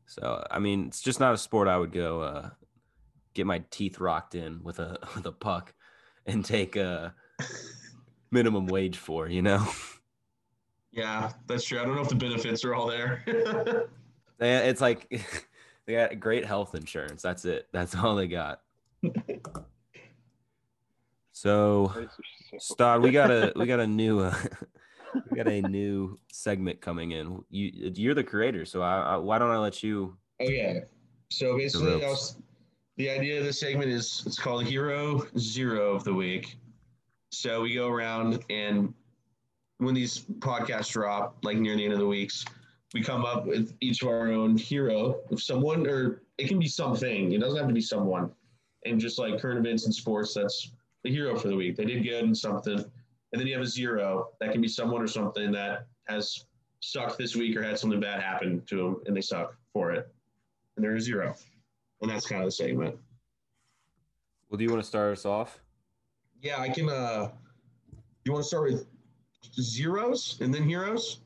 So 0.05 0.45
I 0.49 0.59
mean, 0.59 0.87
it's 0.87 1.01
just 1.01 1.19
not 1.19 1.33
a 1.33 1.37
sport 1.37 1.67
I 1.67 1.77
would 1.77 1.91
go 1.91 2.21
uh, 2.21 2.49
get 3.33 3.45
my 3.45 3.63
teeth 3.69 3.99
rocked 3.99 4.35
in 4.35 4.63
with 4.63 4.79
a 4.79 4.99
with 5.15 5.25
a 5.25 5.31
puck 5.31 5.73
and 6.25 6.43
take 6.43 6.75
a 6.75 7.13
minimum 8.31 8.67
wage 8.67 8.97
for, 8.97 9.27
you 9.27 9.41
know. 9.41 9.67
Yeah, 10.97 11.31
that's 11.45 11.63
true. 11.63 11.79
I 11.79 11.85
don't 11.85 11.95
know 11.95 12.01
if 12.01 12.09
the 12.09 12.15
benefits 12.15 12.65
are 12.65 12.75
all 12.75 12.87
there. 12.87 13.87
It's 14.39 14.81
like 14.81 15.09
they 15.87 15.93
got 15.93 16.19
great 16.19 16.45
health 16.45 16.75
insurance. 16.75 17.23
That's 17.23 17.43
it. 17.43 17.67
That's 17.71 17.95
all 17.95 18.15
they 18.15 18.27
got. 18.27 18.61
So, 21.31 21.91
Stad, 22.59 23.01
we 23.01 23.09
got 23.09 23.31
a 23.31 23.51
we 23.55 23.65
got 23.65 23.79
a 23.79 23.87
new 23.87 24.19
uh, 24.19 24.35
we 25.31 25.37
got 25.37 25.47
a 25.47 25.61
new 25.63 26.19
segment 26.31 26.81
coming 26.81 27.13
in. 27.13 27.43
You 27.49 27.91
you're 27.95 28.13
the 28.13 28.23
creator, 28.23 28.63
so 28.63 28.83
I, 28.83 28.99
I, 28.99 29.17
why 29.17 29.39
don't 29.39 29.49
I 29.49 29.57
let 29.57 29.81
you? 29.81 30.15
okay. 30.39 30.83
So 31.31 31.57
basically. 31.57 32.05
I 32.05 32.09
was, 32.09 32.37
the 32.97 33.09
idea 33.09 33.39
of 33.39 33.45
this 33.45 33.59
segment 33.59 33.89
is 33.89 34.21
it's 34.27 34.37
called 34.37 34.65
Hero 34.65 35.25
Zero 35.39 35.95
of 35.95 36.03
the 36.03 36.13
Week. 36.13 36.57
So 37.31 37.61
we 37.61 37.73
go 37.73 37.87
around 37.89 38.43
and 38.51 38.93
when 39.77 39.93
these 39.93 40.19
podcasts 40.39 40.91
drop, 40.91 41.37
like 41.43 41.57
near 41.57 41.75
the 41.75 41.83
end 41.83 41.93
of 41.93 41.99
the 41.99 42.07
weeks, 42.07 42.45
we 42.93 43.01
come 43.01 43.25
up 43.25 43.45
with 43.45 43.75
each 43.81 44.01
of 44.01 44.07
our 44.07 44.31
own 44.31 44.57
hero 44.57 45.19
of 45.31 45.41
someone, 45.41 45.85
or 45.87 46.23
it 46.37 46.47
can 46.47 46.59
be 46.59 46.67
something. 46.67 47.33
It 47.33 47.39
doesn't 47.39 47.57
have 47.57 47.67
to 47.67 47.73
be 47.73 47.81
someone. 47.81 48.31
And 48.85 48.99
just 48.99 49.19
like 49.19 49.39
current 49.39 49.59
events 49.59 49.85
and 49.85 49.93
sports, 49.93 50.33
that's 50.33 50.71
the 51.03 51.11
hero 51.11 51.37
for 51.37 51.49
the 51.49 51.55
week. 51.55 51.75
They 51.75 51.85
did 51.85 52.03
good 52.03 52.23
in 52.23 52.33
something. 52.33 52.79
And 52.79 53.39
then 53.39 53.47
you 53.47 53.53
have 53.53 53.63
a 53.63 53.67
zero. 53.67 54.29
That 54.39 54.51
can 54.51 54.61
be 54.61 54.67
someone 54.67 55.01
or 55.01 55.07
something 55.07 55.51
that 55.51 55.87
has 56.07 56.45
sucked 56.79 57.17
this 57.17 57.35
week 57.35 57.55
or 57.57 57.63
had 57.63 57.77
something 57.77 57.99
bad 57.99 58.21
happen 58.21 58.63
to 58.67 58.77
them 58.77 59.01
and 59.05 59.15
they 59.15 59.21
suck 59.21 59.55
for 59.73 59.91
it. 59.91 60.09
And 60.75 60.83
they're 60.83 60.95
a 60.95 61.01
zero. 61.01 61.35
And 62.01 62.09
that's 62.09 62.27
kind 62.27 62.41
of 62.41 62.47
the 62.47 62.51
segment. 62.51 62.95
Well, 64.49 64.57
do 64.57 64.63
you 64.63 64.69
want 64.69 64.81
to 64.81 64.87
start 64.87 65.11
us 65.11 65.25
off? 65.25 65.59
Yeah, 66.41 66.61
I 66.61 66.69
can 66.69 66.87
uh 66.87 67.31
you 68.23 68.31
want 68.31 68.43
to 68.43 68.47
start 68.47 68.71
with 68.71 68.85
zeros 69.59 70.37
and 70.41 70.53
then 70.53 70.63
heroes? 70.63 71.21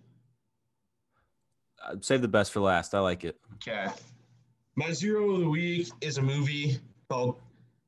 Uh, 1.83 1.95
save 2.01 2.21
the 2.21 2.27
best 2.27 2.51
for 2.51 2.59
last. 2.59 2.93
I 2.93 2.99
like 2.99 3.23
it. 3.23 3.39
Okay. 3.55 3.87
My 4.75 4.91
zero 4.91 5.31
of 5.31 5.41
the 5.41 5.49
week 5.49 5.89
is 6.01 6.17
a 6.17 6.21
movie 6.21 6.79
called 7.09 7.37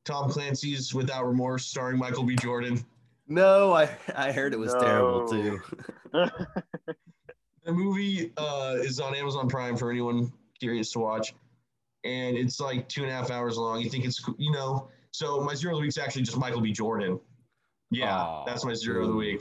Tom 0.06 0.30
Clancy's 0.30 0.94
Without 0.94 1.26
Remorse, 1.26 1.66
starring 1.66 1.98
Michael 1.98 2.24
B. 2.24 2.36
Jordan. 2.36 2.84
No, 3.28 3.74
I 3.74 3.90
I 4.16 4.32
heard 4.32 4.54
it 4.54 4.60
was 4.60 4.74
terrible 4.74 5.28
too. 5.28 5.62
The 7.66 7.72
movie 7.72 8.34
uh, 8.36 8.76
is 8.80 9.00
on 9.00 9.16
Amazon 9.16 9.48
Prime 9.48 9.78
for 9.78 9.90
anyone 9.90 10.34
curious 10.60 10.92
to 10.92 11.00
watch, 11.00 11.34
and 12.04 12.36
it's 12.36 12.60
like 12.60 12.90
two 12.90 13.04
and 13.04 13.10
a 13.10 13.14
half 13.14 13.32
hours 13.32 13.58
long. 13.58 13.80
You 13.80 13.90
think 13.90 14.04
it's 14.04 14.20
co- 14.20 14.36
you 14.38 14.52
know? 14.52 14.90
So 15.12 15.40
my 15.40 15.56
zero 15.56 15.74
of 15.74 15.78
the 15.78 15.82
week 15.84 15.90
is 15.90 15.98
actually 15.98 16.24
just 16.24 16.38
Michael 16.38 16.60
B. 16.60 16.74
Jordan. 16.74 17.20
Yeah, 17.90 18.18
Aw, 18.18 18.46
that's 18.46 18.66
my 18.66 18.74
zero 18.74 19.04
of 19.04 19.10
the 19.10 19.16
week. 19.16 19.40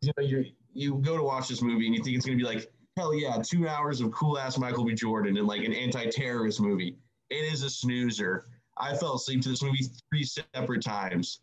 You 0.00 0.12
know, 0.16 0.24
you 0.24 0.44
you 0.74 0.94
go 0.96 1.16
to 1.16 1.22
watch 1.22 1.48
this 1.48 1.62
movie 1.62 1.86
and 1.86 1.94
you 1.94 2.02
think 2.02 2.16
it's 2.16 2.24
gonna 2.24 2.38
be 2.38 2.44
like 2.44 2.70
hell 2.96 3.14
yeah, 3.14 3.40
two 3.42 3.68
hours 3.68 4.00
of 4.00 4.10
cool 4.12 4.38
ass 4.38 4.58
Michael 4.58 4.84
B. 4.84 4.94
Jordan 4.94 5.36
and 5.36 5.46
like 5.46 5.62
an 5.62 5.72
anti-terrorist 5.72 6.60
movie. 6.60 6.96
It 7.30 7.52
is 7.52 7.62
a 7.62 7.70
snoozer. 7.70 8.46
I 8.76 8.96
fell 8.96 9.14
asleep 9.14 9.42
to 9.42 9.48
this 9.48 9.62
movie 9.62 9.84
three 10.10 10.24
separate 10.24 10.82
times 10.82 11.40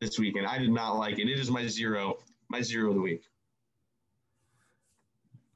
this 0.00 0.18
weekend. 0.18 0.46
I 0.46 0.58
did 0.58 0.70
not 0.70 0.94
like 0.94 1.18
it. 1.18 1.28
It 1.28 1.38
is 1.38 1.50
my 1.50 1.66
zero, 1.66 2.14
my 2.48 2.62
zero 2.62 2.90
of 2.90 2.94
the 2.94 3.00
week. 3.00 3.22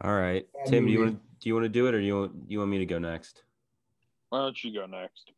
All 0.02 0.14
right, 0.14 0.46
Bad 0.52 0.66
Tim, 0.66 0.86
do 0.86 0.92
you 0.92 0.98
movie. 0.98 1.10
want 1.12 1.40
do 1.40 1.48
you 1.48 1.54
want 1.54 1.64
to 1.64 1.68
do 1.68 1.86
it 1.86 1.94
or 1.94 2.00
do 2.00 2.06
you 2.06 2.18
want 2.18 2.32
you 2.48 2.58
want 2.58 2.70
me 2.70 2.78
to 2.78 2.86
go 2.86 2.98
next? 2.98 3.42
Why 4.28 4.40
don't 4.40 4.64
you 4.64 4.72
go 4.72 4.86
next? 4.86 5.32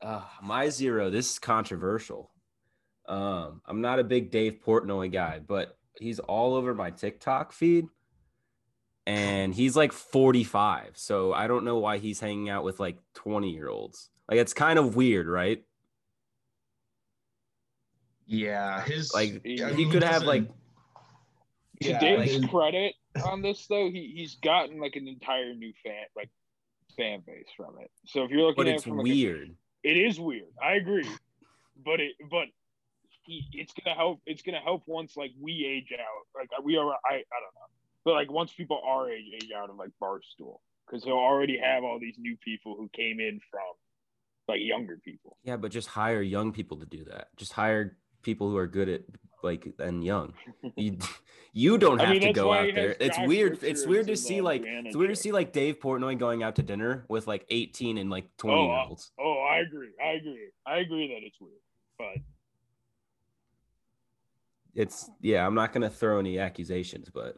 Uh, 0.00 0.22
my 0.42 0.68
zero. 0.68 1.10
This 1.10 1.32
is 1.32 1.38
controversial. 1.38 2.30
Um, 3.08 3.60
I'm 3.66 3.80
not 3.80 3.98
a 3.98 4.04
big 4.04 4.30
Dave 4.30 4.60
Portnoy 4.64 5.12
guy, 5.12 5.40
but 5.46 5.76
he's 5.98 6.18
all 6.20 6.54
over 6.54 6.74
my 6.74 6.90
TikTok 6.90 7.52
feed. 7.52 7.86
and 9.06 9.54
he's 9.54 9.76
like 9.76 9.92
45. 9.92 10.92
So 10.96 11.32
I 11.34 11.46
don't 11.46 11.64
know 11.64 11.78
why 11.78 11.98
he's 11.98 12.20
hanging 12.20 12.48
out 12.48 12.64
with 12.64 12.80
like 12.80 12.96
20 13.14 13.50
year 13.50 13.68
olds. 13.68 14.08
Like 14.30 14.38
it's 14.40 14.54
kind 14.54 14.78
of 14.78 14.96
weird, 14.96 15.26
right? 15.28 15.62
Yeah, 18.26 18.82
his 18.84 19.12
Like 19.12 19.42
I 19.44 19.48
he 19.48 19.62
mean, 19.76 19.90
could 19.90 20.02
have 20.02 20.22
doesn't- 20.22 20.26
like 20.28 20.48
To 21.82 21.90
Yeah, 21.90 21.98
Dave's 22.00 22.38
like- 22.38 22.50
credit 22.50 22.94
on 23.26 23.42
this 23.42 23.66
though, 23.66 23.90
he 23.90 24.12
he's 24.16 24.36
gotten 24.36 24.80
like 24.80 24.96
an 24.96 25.06
entire 25.06 25.54
new 25.54 25.72
fan 25.84 26.04
like 26.16 26.30
fan 26.96 27.20
base 27.26 27.48
from 27.56 27.78
it. 27.80 27.90
So 28.06 28.24
if 28.24 28.30
you're 28.30 28.42
looking 28.42 28.56
but 28.64 28.68
at 28.68 28.74
it's 28.76 28.86
it 28.86 28.88
from 28.88 28.98
like 28.98 29.06
a- 29.06 29.10
weird. 29.10 29.56
it 29.82 29.96
is 29.96 30.18
weird. 30.18 30.52
I 30.62 30.74
agree, 30.74 31.08
but 31.84 32.00
it 32.00 32.12
but 32.30 32.46
he, 32.46 32.54
it's 33.26 33.72
gonna 33.72 33.96
help. 33.96 34.20
It's 34.26 34.42
gonna 34.42 34.60
help 34.60 34.82
once 34.86 35.16
like 35.16 35.32
we 35.40 35.64
age 35.66 35.92
out. 35.92 36.26
Like 36.34 36.48
we 36.64 36.76
are. 36.76 36.86
I 36.86 37.14
I 37.14 37.14
don't 37.14 37.54
know, 37.54 37.68
but 38.04 38.14
like 38.14 38.30
once 38.30 38.52
people 38.52 38.80
are 38.84 39.10
age 39.10 39.32
age 39.34 39.50
out 39.56 39.70
of 39.70 39.76
like 39.76 39.90
Barstool, 40.02 40.58
because 40.86 41.04
he'll 41.04 41.14
already 41.14 41.58
have 41.58 41.84
all 41.84 41.98
these 41.98 42.16
new 42.18 42.36
people 42.36 42.76
who 42.76 42.88
came 42.92 43.20
in 43.20 43.40
from 43.50 43.62
like 44.48 44.60
younger 44.62 44.98
people. 45.04 45.36
Yeah, 45.44 45.56
but 45.56 45.70
just 45.70 45.88
hire 45.88 46.22
young 46.22 46.52
people 46.52 46.78
to 46.78 46.86
do 46.86 47.04
that. 47.04 47.28
Just 47.36 47.52
hire 47.52 47.96
people 48.22 48.50
who 48.50 48.56
are 48.56 48.66
good 48.66 48.88
at 48.88 49.02
like 49.42 49.66
and 49.78 50.04
young. 50.04 50.34
You 50.76 50.98
you 51.52 51.78
don't 51.78 52.00
I 52.00 52.06
have 52.06 52.12
mean, 52.14 52.22
to 52.22 52.32
go 52.32 52.52
out 52.52 52.74
there. 52.74 52.96
It's 52.98 53.16
weird. 53.26 53.62
It's 53.62 53.86
weird 53.86 54.08
to 54.08 54.16
see 54.16 54.40
like 54.40 54.62
Brianna 54.62 54.86
it's 54.86 54.96
weird 54.96 55.10
to 55.10 55.16
see 55.16 55.30
like 55.30 55.52
Dave 55.52 55.78
Portnoy 55.78 56.18
going 56.18 56.42
out 56.42 56.56
to 56.56 56.62
dinner 56.64 57.04
with 57.08 57.28
like 57.28 57.46
18 57.48 57.96
and 57.98 58.10
like 58.10 58.24
20 58.38 58.56
Oh, 58.56 58.66
year 58.66 58.84
olds. 58.88 59.12
Oh, 59.20 59.46
I 59.48 59.58
agree. 59.58 59.90
I 60.02 60.08
agree. 60.12 60.48
I 60.66 60.78
agree 60.78 61.08
that 61.14 61.24
it's 61.24 61.40
weird, 61.40 61.60
but 61.96 62.16
It's 64.74 65.10
yeah, 65.20 65.46
I'm 65.46 65.54
not 65.54 65.72
gonna 65.72 65.90
throw 65.90 66.18
any 66.18 66.38
accusations, 66.38 67.08
but 67.12 67.36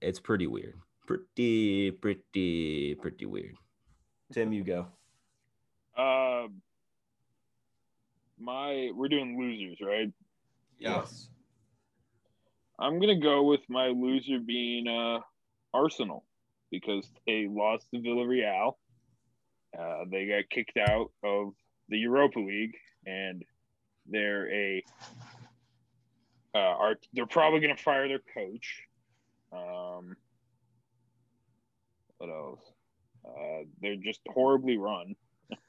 it's 0.00 0.20
pretty 0.20 0.46
weird. 0.46 0.74
Pretty, 1.06 1.90
pretty, 1.90 2.94
pretty 2.96 3.26
weird. 3.26 3.56
Tim, 4.32 4.52
you 4.52 4.62
go. 4.62 4.86
um, 5.96 6.60
my 8.38 8.90
we're 8.94 9.08
doing 9.08 9.38
losers, 9.38 9.78
right? 9.80 10.12
Yes. 10.78 11.28
I'm 12.78 13.00
gonna 13.00 13.18
go 13.18 13.42
with 13.42 13.62
my 13.68 13.88
loser 13.88 14.38
being 14.38 14.86
uh, 14.86 15.18
Arsenal 15.74 16.24
because 16.70 17.10
they 17.26 17.48
lost 17.50 17.88
to 17.92 18.00
Villarreal. 18.00 18.74
Uh, 19.76 20.04
they 20.10 20.26
got 20.26 20.48
kicked 20.50 20.76
out 20.88 21.10
of 21.24 21.54
the 21.88 21.98
Europa 21.98 22.38
League, 22.38 22.76
and 23.06 23.44
they're 24.06 24.48
a 24.52 24.84
uh, 26.54 26.58
are 26.58 26.96
they're 27.12 27.26
probably 27.26 27.60
gonna 27.60 27.76
fire 27.76 28.08
their 28.08 28.20
coach. 28.34 28.82
Um, 29.52 30.16
what 32.18 32.30
else? 32.30 32.60
Uh, 33.24 33.64
they're 33.80 33.96
just 33.96 34.20
horribly 34.28 34.76
run. 34.76 35.14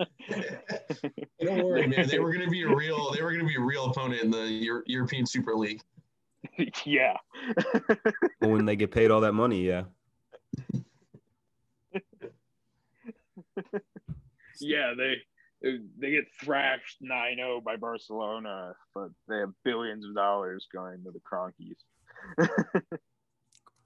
Don't 1.41 1.63
worry, 1.63 1.87
man. 1.87 2.07
They 2.07 2.19
were 2.19 2.33
going 2.33 2.45
to 2.45 2.51
be 2.51 2.63
a 2.63 2.67
real. 2.67 3.11
They 3.11 3.21
were 3.21 3.31
going 3.31 3.41
to 3.41 3.47
be 3.47 3.55
a 3.55 3.61
real 3.61 3.85
opponent 3.85 4.21
in 4.21 4.31
the 4.31 4.45
Euro- 4.47 4.83
European 4.85 5.25
Super 5.25 5.55
League. 5.55 5.81
yeah. 6.85 7.17
When 8.39 8.65
they 8.65 8.75
get 8.75 8.91
paid 8.91 9.11
all 9.11 9.21
that 9.21 9.33
money, 9.33 9.65
yeah. 9.65 9.83
Yeah, 14.59 14.93
they 14.97 15.15
they 15.61 16.11
get 16.11 16.25
thrashed 16.41 17.01
9-0 17.03 17.63
by 17.63 17.75
Barcelona, 17.75 18.73
but 18.95 19.09
they 19.27 19.37
have 19.37 19.51
billions 19.63 20.05
of 20.05 20.15
dollars 20.15 20.67
going 20.73 21.03
to 21.03 21.11
the 21.11 21.19
Kroenkes. 21.19 21.77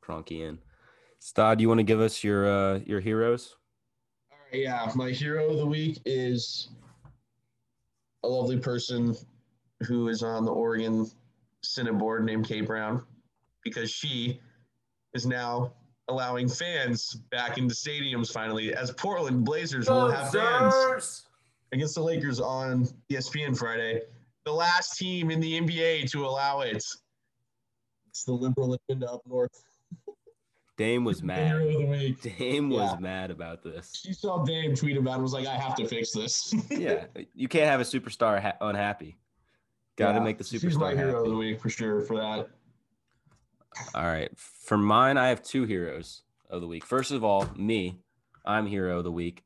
Cronky 0.04 0.48
in. 0.48 0.60
Stad, 1.20 1.62
you 1.62 1.68
want 1.70 1.80
to 1.80 1.84
give 1.84 2.02
us 2.02 2.24
your 2.24 2.48
uh 2.48 2.80
your 2.86 3.00
heroes? 3.00 3.56
All 4.32 4.38
right, 4.52 4.62
yeah, 4.62 4.92
my 4.96 5.12
hero 5.12 5.52
of 5.52 5.58
the 5.58 5.66
week 5.66 6.00
is 6.06 6.70
a 8.24 8.28
lovely 8.28 8.58
person 8.58 9.16
who 9.88 10.10
is 10.10 10.22
on 10.22 10.46
the 10.46 10.52
Oregon 10.52 11.10
Senate 11.62 11.98
board 11.98 12.26
named 12.26 12.48
Kate 12.48 12.66
Brown 12.66 13.06
because 13.64 13.90
she 13.90 14.42
is 15.14 15.26
now 15.26 15.74
allowing 16.10 16.50
fans 16.50 17.14
back 17.32 17.58
into 17.58 17.74
stadiums 17.74 18.32
finally 18.32 18.74
as 18.74 18.92
Portland 18.92 19.46
Blazers 19.46 19.90
will 19.90 20.12
have 20.12 20.32
fans 20.34 21.24
against 21.74 21.96
the 21.96 22.02
Lakers 22.02 22.40
on 22.40 22.88
ESPN 23.12 23.58
Friday. 23.58 24.02
The 24.46 24.52
last 24.54 24.98
team 24.98 25.32
in 25.32 25.40
the 25.40 25.60
NBA 25.60 26.10
to 26.12 26.26
allow 26.26 26.62
it. 26.62 26.84
It's 28.10 28.24
the 28.26 28.34
liberal 28.34 28.78
agenda 28.90 29.12
up 29.12 29.22
north. 29.28 29.52
Dame 30.78 31.04
was 31.04 31.22
mad. 31.24 31.60
Dame 32.38 32.70
was 32.70 32.92
Yeah. 32.94 32.98
mad 33.00 33.32
about 33.32 33.64
this. 33.64 33.92
She 34.06 34.14
saw 34.14 34.44
Dame 34.44 34.76
tweet 34.76 34.98
about 34.98 35.12
it 35.12 35.14
and 35.16 35.24
was 35.24 35.34
like, 35.34 35.48
I 35.48 35.56
have 35.56 35.76
to 35.76 35.88
fix 35.88 36.12
this. 36.12 36.54
Yeah, 36.70 37.06
you 37.34 37.48
can't 37.48 37.66
have 37.70 37.80
a 37.82 37.84
superstar 37.84 38.42
ha- 38.42 38.58
unhappy. 38.62 39.18
Got 39.96 40.14
to 40.14 40.18
Yeah, 40.20 40.24
make 40.24 40.38
the 40.38 40.44
superstar. 40.44 40.62
She's 40.62 40.78
my 40.78 40.96
hero 40.96 41.20
of 41.20 41.26
the 41.26 41.32
happy. 41.32 41.36
week 41.52 41.62
for 41.62 41.70
sure 41.70 42.02
for 42.02 42.18
that. 42.18 42.50
All 43.96 44.04
right, 44.06 44.30
for 44.38 44.78
mine, 44.78 45.18
I 45.18 45.30
have 45.30 45.42
two 45.42 45.64
heroes 45.66 46.22
of 46.50 46.62
the 46.62 46.68
week. 46.68 46.86
First 46.86 47.12
of 47.12 47.24
all, 47.24 47.48
me, 47.56 47.98
I'm 48.46 48.68
hero 48.68 49.00
of 49.00 49.04
the 49.04 49.12
week. 49.12 49.44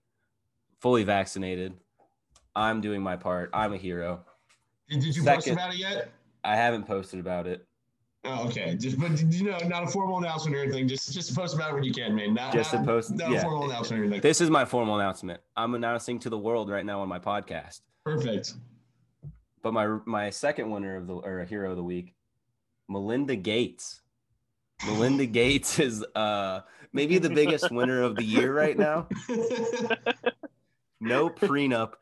Fully 0.82 1.04
vaccinated. 1.04 1.74
I'm 2.58 2.82
doing 2.82 3.02
my 3.04 3.16
part. 3.16 3.52
I'm 3.54 3.72
a 3.72 3.78
hero. 3.78 4.26
Did, 4.90 5.02
did 5.02 5.16
you 5.16 5.24
post 5.24 5.48
about 5.48 5.74
it 5.74 5.80
yet? 5.80 6.12
I 6.44 6.56
haven't 6.56 6.88
posted 6.88 7.20
about 7.20 7.46
it. 7.46 7.68
Oh, 8.26 8.48
okay. 8.48 8.76
Just 8.76 9.00
but 9.00 9.22
you 9.32 9.44
know, 9.44 9.58
not 9.68 9.84
a 9.84 9.88
formal 9.88 10.18
announcement 10.18 10.56
or 10.56 10.64
anything. 10.64 10.88
Just 10.88 11.14
just 11.14 11.36
post 11.36 11.54
about 11.54 11.72
it 11.72 11.76
when 11.76 11.84
you 11.84 11.94
can, 11.94 12.16
man. 12.16 12.34
Not 12.34 12.52
Just 12.52 12.74
not, 12.74 12.84
post- 12.84 13.12
Not 13.12 13.32
yeah. 13.32 13.38
a 13.38 13.42
formal 13.42 13.70
announcement 13.70 14.02
or 14.02 14.06
anything. 14.06 14.22
This 14.22 14.42
is 14.42 14.50
my 14.50 14.66
formal 14.66 14.96
announcement. 15.00 15.40
I'm 15.56 15.76
announcing 15.76 16.20
to 16.20 16.30
the 16.30 16.38
world 16.38 16.70
right 16.70 16.86
now 16.86 17.02
on 17.02 17.08
my 17.08 17.20
podcast. 17.20 17.82
Perfect. 18.04 18.54
But 19.62 19.74
my 19.74 20.00
my 20.06 20.32
second 20.32 20.72
winner 20.72 20.96
of 20.96 21.06
the 21.06 21.14
or 21.14 21.42
a 21.42 21.46
hero 21.46 21.70
of 21.70 21.78
the 21.78 21.84
week, 21.84 22.16
Melinda 22.90 23.36
Gates. 23.36 24.02
Melinda 24.86 25.26
Gates 25.40 25.80
is 25.80 26.04
uh 26.16 26.62
maybe 26.92 27.20
the 27.20 27.30
biggest 27.30 27.72
winner 27.72 28.02
of 28.02 28.16
the 28.16 28.24
year 28.24 28.52
right 28.54 28.78
now. 28.78 29.08
No 31.00 31.30
prenup 31.30 31.94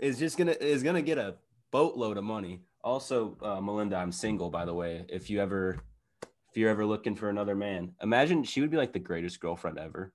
is 0.00 0.18
just 0.18 0.36
gonna 0.38 0.56
is 0.60 0.82
gonna 0.82 1.02
get 1.02 1.18
a 1.18 1.36
boatload 1.70 2.16
of 2.16 2.24
money. 2.24 2.60
Also, 2.82 3.36
uh, 3.42 3.60
Melinda, 3.60 3.96
I'm 3.96 4.12
single 4.12 4.50
by 4.50 4.64
the 4.64 4.74
way. 4.74 5.04
If 5.08 5.30
you 5.30 5.40
ever 5.40 5.80
if 6.22 6.56
you're 6.56 6.70
ever 6.70 6.86
looking 6.86 7.14
for 7.14 7.28
another 7.28 7.54
man, 7.54 7.92
imagine 8.02 8.44
she 8.44 8.60
would 8.60 8.70
be 8.70 8.76
like 8.76 8.92
the 8.92 8.98
greatest 8.98 9.40
girlfriend 9.40 9.78
ever. 9.78 10.12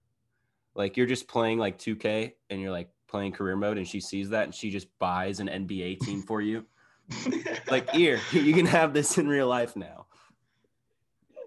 Like 0.76 0.98
you're 0.98 1.06
just 1.06 1.28
playing 1.28 1.60
like 1.60 1.78
2K 1.78 2.34
and 2.50 2.60
you're 2.60 2.72
like 2.72 2.90
playing 3.08 3.34
career 3.34 3.56
mode, 3.56 3.78
and 3.78 3.88
she 3.88 4.00
sees 4.00 4.30
that 4.30 4.46
and 4.46 4.56
she 4.56 4.72
just 4.72 4.88
buys 4.98 5.40
an 5.40 5.48
NBA 5.48 6.00
team 6.00 6.22
for 6.22 6.42
you. 6.42 6.66
Like 7.70 7.90
here, 7.90 8.20
you 8.32 8.54
can 8.54 8.66
have 8.66 8.94
this 8.94 9.18
in 9.18 9.28
real 9.28 9.48
life 9.48 9.76
now. 9.76 10.06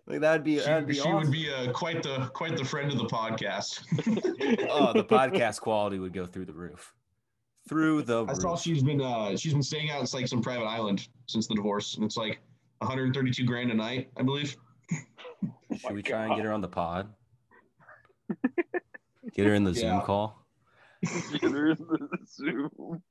Like 0.07 0.21
that'd 0.21 0.45
be 0.45 0.59
she, 0.59 0.65
that'd 0.65 0.87
be 0.87 0.95
she 0.95 1.01
awesome. 1.01 1.15
would 1.15 1.31
be 1.31 1.53
uh, 1.53 1.73
quite 1.73 2.03
the 2.03 2.31
quite 2.33 2.57
the 2.57 2.65
friend 2.65 2.91
of 2.93 2.99
the 2.99 3.07
podcast. 3.07 3.83
oh, 4.71 4.93
the 4.93 5.05
podcast 5.05 5.61
quality 5.61 5.99
would 5.99 6.13
go 6.13 6.27
through 6.27 6.47
the 6.47 6.53
roof. 6.53 6.95
Through 7.69 8.03
the 8.03 8.25
I 8.27 8.35
saw 8.35 8.51
roof. 8.51 8.61
she's 8.61 8.83
been 8.83 9.01
uh 9.01 9.37
she's 9.37 9.53
been 9.53 9.63
staying 9.63 9.91
out 9.91 10.01
in 10.01 10.07
like 10.13 10.29
some 10.29 10.41
private 10.41 10.65
island 10.67 11.09
since 11.27 11.47
the 11.49 11.55
divorce, 11.55 11.97
and 11.97 12.05
it's 12.05 12.17
like 12.17 12.41
132 12.79 13.45
grand 13.45 13.71
a 13.71 13.75
night, 13.75 14.09
I 14.17 14.23
believe. 14.23 14.57
Should 15.77 15.95
we 15.95 16.03
my 16.03 16.09
try 16.11 16.27
and 16.27 16.37
get 16.37 16.45
her 16.45 16.53
on 16.53 16.61
the 16.61 16.69
pod? 16.69 17.13
Get 19.35 19.47
her 19.47 19.55
in 19.55 19.65
the 19.65 19.75
Zoom 19.75 19.97
Yeah. 19.97 20.01
call. 20.01 20.47
There's 21.03 21.79
the 21.79 22.09
Zoom. 22.27 23.03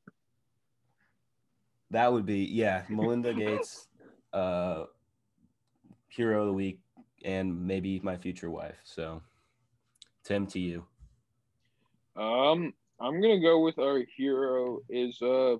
That 1.91 2.11
would 2.11 2.25
be 2.25 2.45
yeah, 2.45 2.83
Melinda 2.89 3.33
Gates, 3.33 3.87
uh, 4.33 4.85
hero 6.09 6.41
of 6.41 6.47
the 6.47 6.53
week, 6.53 6.79
and 7.23 7.67
maybe 7.67 7.99
my 7.99 8.17
future 8.17 8.49
wife. 8.49 8.77
So, 8.83 9.21
Tim, 10.23 10.47
to 10.47 10.59
you. 10.59 10.85
Um, 12.15 12.73
I'm 12.99 13.21
gonna 13.21 13.41
go 13.41 13.59
with 13.59 13.77
our 13.79 14.03
hero 14.15 14.79
is 14.89 15.21
uh, 15.21 15.57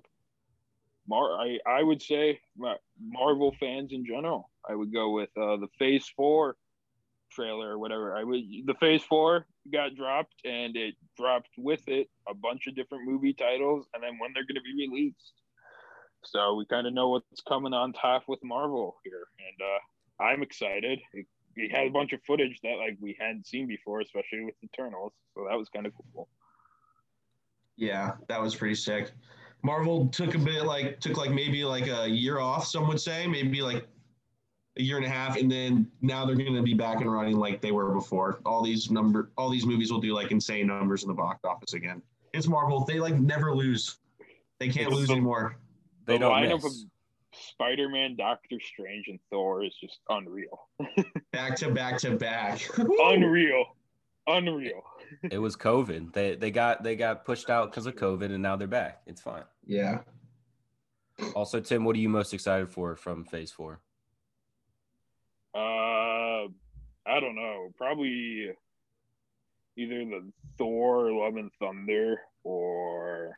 Mar. 1.08 1.32
I 1.40 1.58
I 1.66 1.82
would 1.82 2.02
say 2.02 2.40
Ma- 2.56 2.82
Marvel 3.00 3.54
fans 3.60 3.92
in 3.92 4.04
general. 4.06 4.50
I 4.68 4.74
would 4.74 4.92
go 4.92 5.10
with 5.10 5.30
uh 5.36 5.56
the 5.56 5.68
Phase 5.78 6.10
Four 6.16 6.56
trailer 7.30 7.70
or 7.70 7.78
whatever. 7.78 8.16
I 8.16 8.24
would 8.24 8.42
the 8.64 8.74
Phase 8.80 9.02
Four 9.02 9.46
got 9.72 9.94
dropped 9.96 10.34
and 10.44 10.76
it 10.76 10.94
dropped 11.16 11.50
with 11.56 11.86
it 11.88 12.08
a 12.28 12.34
bunch 12.34 12.66
of 12.66 12.76
different 12.76 13.04
movie 13.04 13.34
titles 13.34 13.86
and 13.94 14.02
then 14.02 14.18
when 14.18 14.32
they're 14.32 14.46
gonna 14.46 14.60
be 14.60 14.88
released. 14.88 15.32
So 16.24 16.54
we 16.54 16.66
kind 16.66 16.86
of 16.86 16.92
know 16.94 17.10
what's 17.10 17.42
coming 17.46 17.72
on 17.72 17.92
top 17.92 18.24
with 18.26 18.42
Marvel 18.42 18.96
here, 19.04 19.28
and 19.38 19.60
uh, 19.62 20.24
I'm 20.24 20.42
excited. 20.42 21.00
It, 21.12 21.26
it 21.54 21.70
had 21.70 21.86
a 21.86 21.90
bunch 21.90 22.12
of 22.12 22.20
footage 22.26 22.58
that 22.62 22.78
like 22.78 22.96
we 23.00 23.16
hadn't 23.18 23.46
seen 23.46 23.66
before, 23.68 24.00
especially 24.00 24.44
with 24.44 24.54
Eternals. 24.64 25.12
So 25.34 25.46
that 25.48 25.56
was 25.56 25.68
kind 25.68 25.86
of 25.86 25.92
cool. 26.12 26.28
Yeah, 27.76 28.12
that 28.28 28.40
was 28.40 28.54
pretty 28.54 28.74
sick. 28.74 29.12
Marvel 29.62 30.06
took 30.08 30.34
a 30.34 30.38
bit 30.38 30.64
like 30.64 31.00
took 31.00 31.16
like 31.16 31.30
maybe 31.30 31.64
like 31.64 31.88
a 31.88 32.08
year 32.08 32.38
off, 32.40 32.66
some 32.66 32.86
would 32.88 33.00
say, 33.00 33.26
maybe 33.26 33.60
like 33.62 33.86
a 34.78 34.82
year 34.82 34.96
and 34.96 35.06
a 35.06 35.08
half, 35.08 35.36
and 35.36 35.50
then 35.50 35.90
now 36.02 36.24
they're 36.26 36.36
going 36.36 36.54
to 36.54 36.62
be 36.62 36.74
back 36.74 37.00
and 37.00 37.10
running 37.12 37.36
like 37.38 37.60
they 37.60 37.72
were 37.72 37.92
before. 37.92 38.40
All 38.46 38.62
these 38.62 38.90
number, 38.90 39.30
all 39.36 39.50
these 39.50 39.66
movies 39.66 39.90
will 39.90 40.00
do 40.00 40.14
like 40.14 40.30
insane 40.30 40.66
numbers 40.66 41.02
in 41.02 41.08
the 41.08 41.14
box 41.14 41.40
office 41.44 41.72
again. 41.74 42.02
It's 42.32 42.46
Marvel; 42.46 42.84
they 42.84 43.00
like 43.00 43.14
never 43.18 43.54
lose. 43.54 43.98
They 44.58 44.68
can't 44.68 44.88
It's 44.88 44.96
lose 44.96 45.06
the- 45.08 45.14
anymore. 45.14 45.56
They 46.06 46.14
the 46.14 46.20
don't 46.20 46.32
lineup 46.32 46.62
miss. 46.62 46.82
of 46.84 46.88
Spider-Man, 47.32 48.16
Doctor 48.16 48.56
Strange, 48.60 49.08
and 49.08 49.18
Thor 49.30 49.64
is 49.64 49.74
just 49.80 49.98
unreal. 50.08 50.68
Back 51.32 51.56
to 51.56 51.70
back 51.70 51.98
to 51.98 52.16
back. 52.16 52.60
unreal. 52.78 53.64
Unreal. 54.26 54.82
It 55.22 55.38
was 55.38 55.56
COVID. 55.56 56.12
They 56.12 56.36
they 56.36 56.50
got 56.50 56.82
they 56.82 56.96
got 56.96 57.24
pushed 57.24 57.50
out 57.50 57.70
because 57.70 57.86
of 57.86 57.96
COVID, 57.96 58.32
and 58.32 58.42
now 58.42 58.56
they're 58.56 58.68
back. 58.68 59.02
It's 59.06 59.20
fine. 59.20 59.44
yeah. 59.66 59.98
Also, 61.34 61.60
Tim, 61.60 61.84
what 61.84 61.96
are 61.96 61.98
you 61.98 62.10
most 62.10 62.34
excited 62.34 62.68
for 62.68 62.94
from 62.94 63.24
Phase 63.24 63.50
Four? 63.50 63.80
Uh, 65.54 66.48
I 67.06 67.20
don't 67.20 67.36
know. 67.36 67.72
Probably 67.78 68.50
either 69.76 70.04
the 70.04 70.30
Thor, 70.58 71.10
Love 71.12 71.36
and 71.36 71.50
Thunder, 71.58 72.20
or 72.44 73.36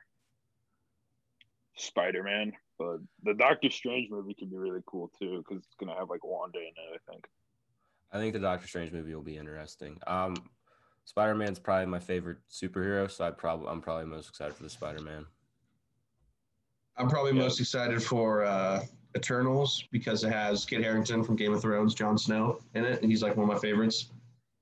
Spider 1.77 2.23
Man. 2.25 2.53
But 2.79 2.99
the 3.25 3.35
Doctor 3.35 3.71
Strange 3.71 4.11
movie 4.11 4.35
could 4.35 4.51
be 4.51 4.57
really 4.57 4.83
cool 4.87 5.11
too 5.19 5.45
because 5.47 5.65
it's 5.65 5.77
gonna 5.79 5.97
have 5.99 6.11
like 6.11 6.25
Wanda 6.25 6.59
in 6.59 6.67
it. 6.67 7.01
I 7.07 7.13
think. 7.13 7.27
I 8.11 8.19
think 8.19 8.33
the 8.33 8.41
Doctor 8.41 8.67
Strange 8.67 8.93
movie 8.93 9.15
will 9.15 9.23
be 9.23 9.37
interesting. 9.37 9.99
Um, 10.07 10.35
Spider 11.09 11.35
Man's 11.35 11.59
probably 11.59 11.87
my 11.87 11.99
favorite 11.99 12.37
superhero, 12.53 13.11
so 13.11 13.25
I 13.25 13.31
probably 13.31 13.67
I'm 13.69 13.81
probably 13.81 14.05
most 14.05 14.29
excited 14.29 14.55
for 14.55 14.63
the 14.63 14.69
Spider 14.69 15.01
Man. 15.01 15.25
I'm 16.99 17.09
probably 17.09 17.33
Yeah. 17.33 17.45
most 17.45 17.61
excited 17.61 18.03
for 18.03 18.45
uh, 18.45 18.85
Eternals 19.17 19.85
because 19.91 20.23
it 20.23 20.31
has 20.31 20.67
Kit 20.67 20.83
Harington 20.83 21.25
from 21.25 21.35
Game 21.35 21.55
of 21.55 21.63
Thrones, 21.63 21.95
Jon 21.95 22.19
Snow 22.19 22.59
in 22.75 22.85
it, 22.85 23.01
and 23.01 23.11
he's 23.11 23.23
like 23.23 23.39
one 23.39 23.49
of 23.49 23.55
my 23.55 23.59
favorites. 23.59 24.11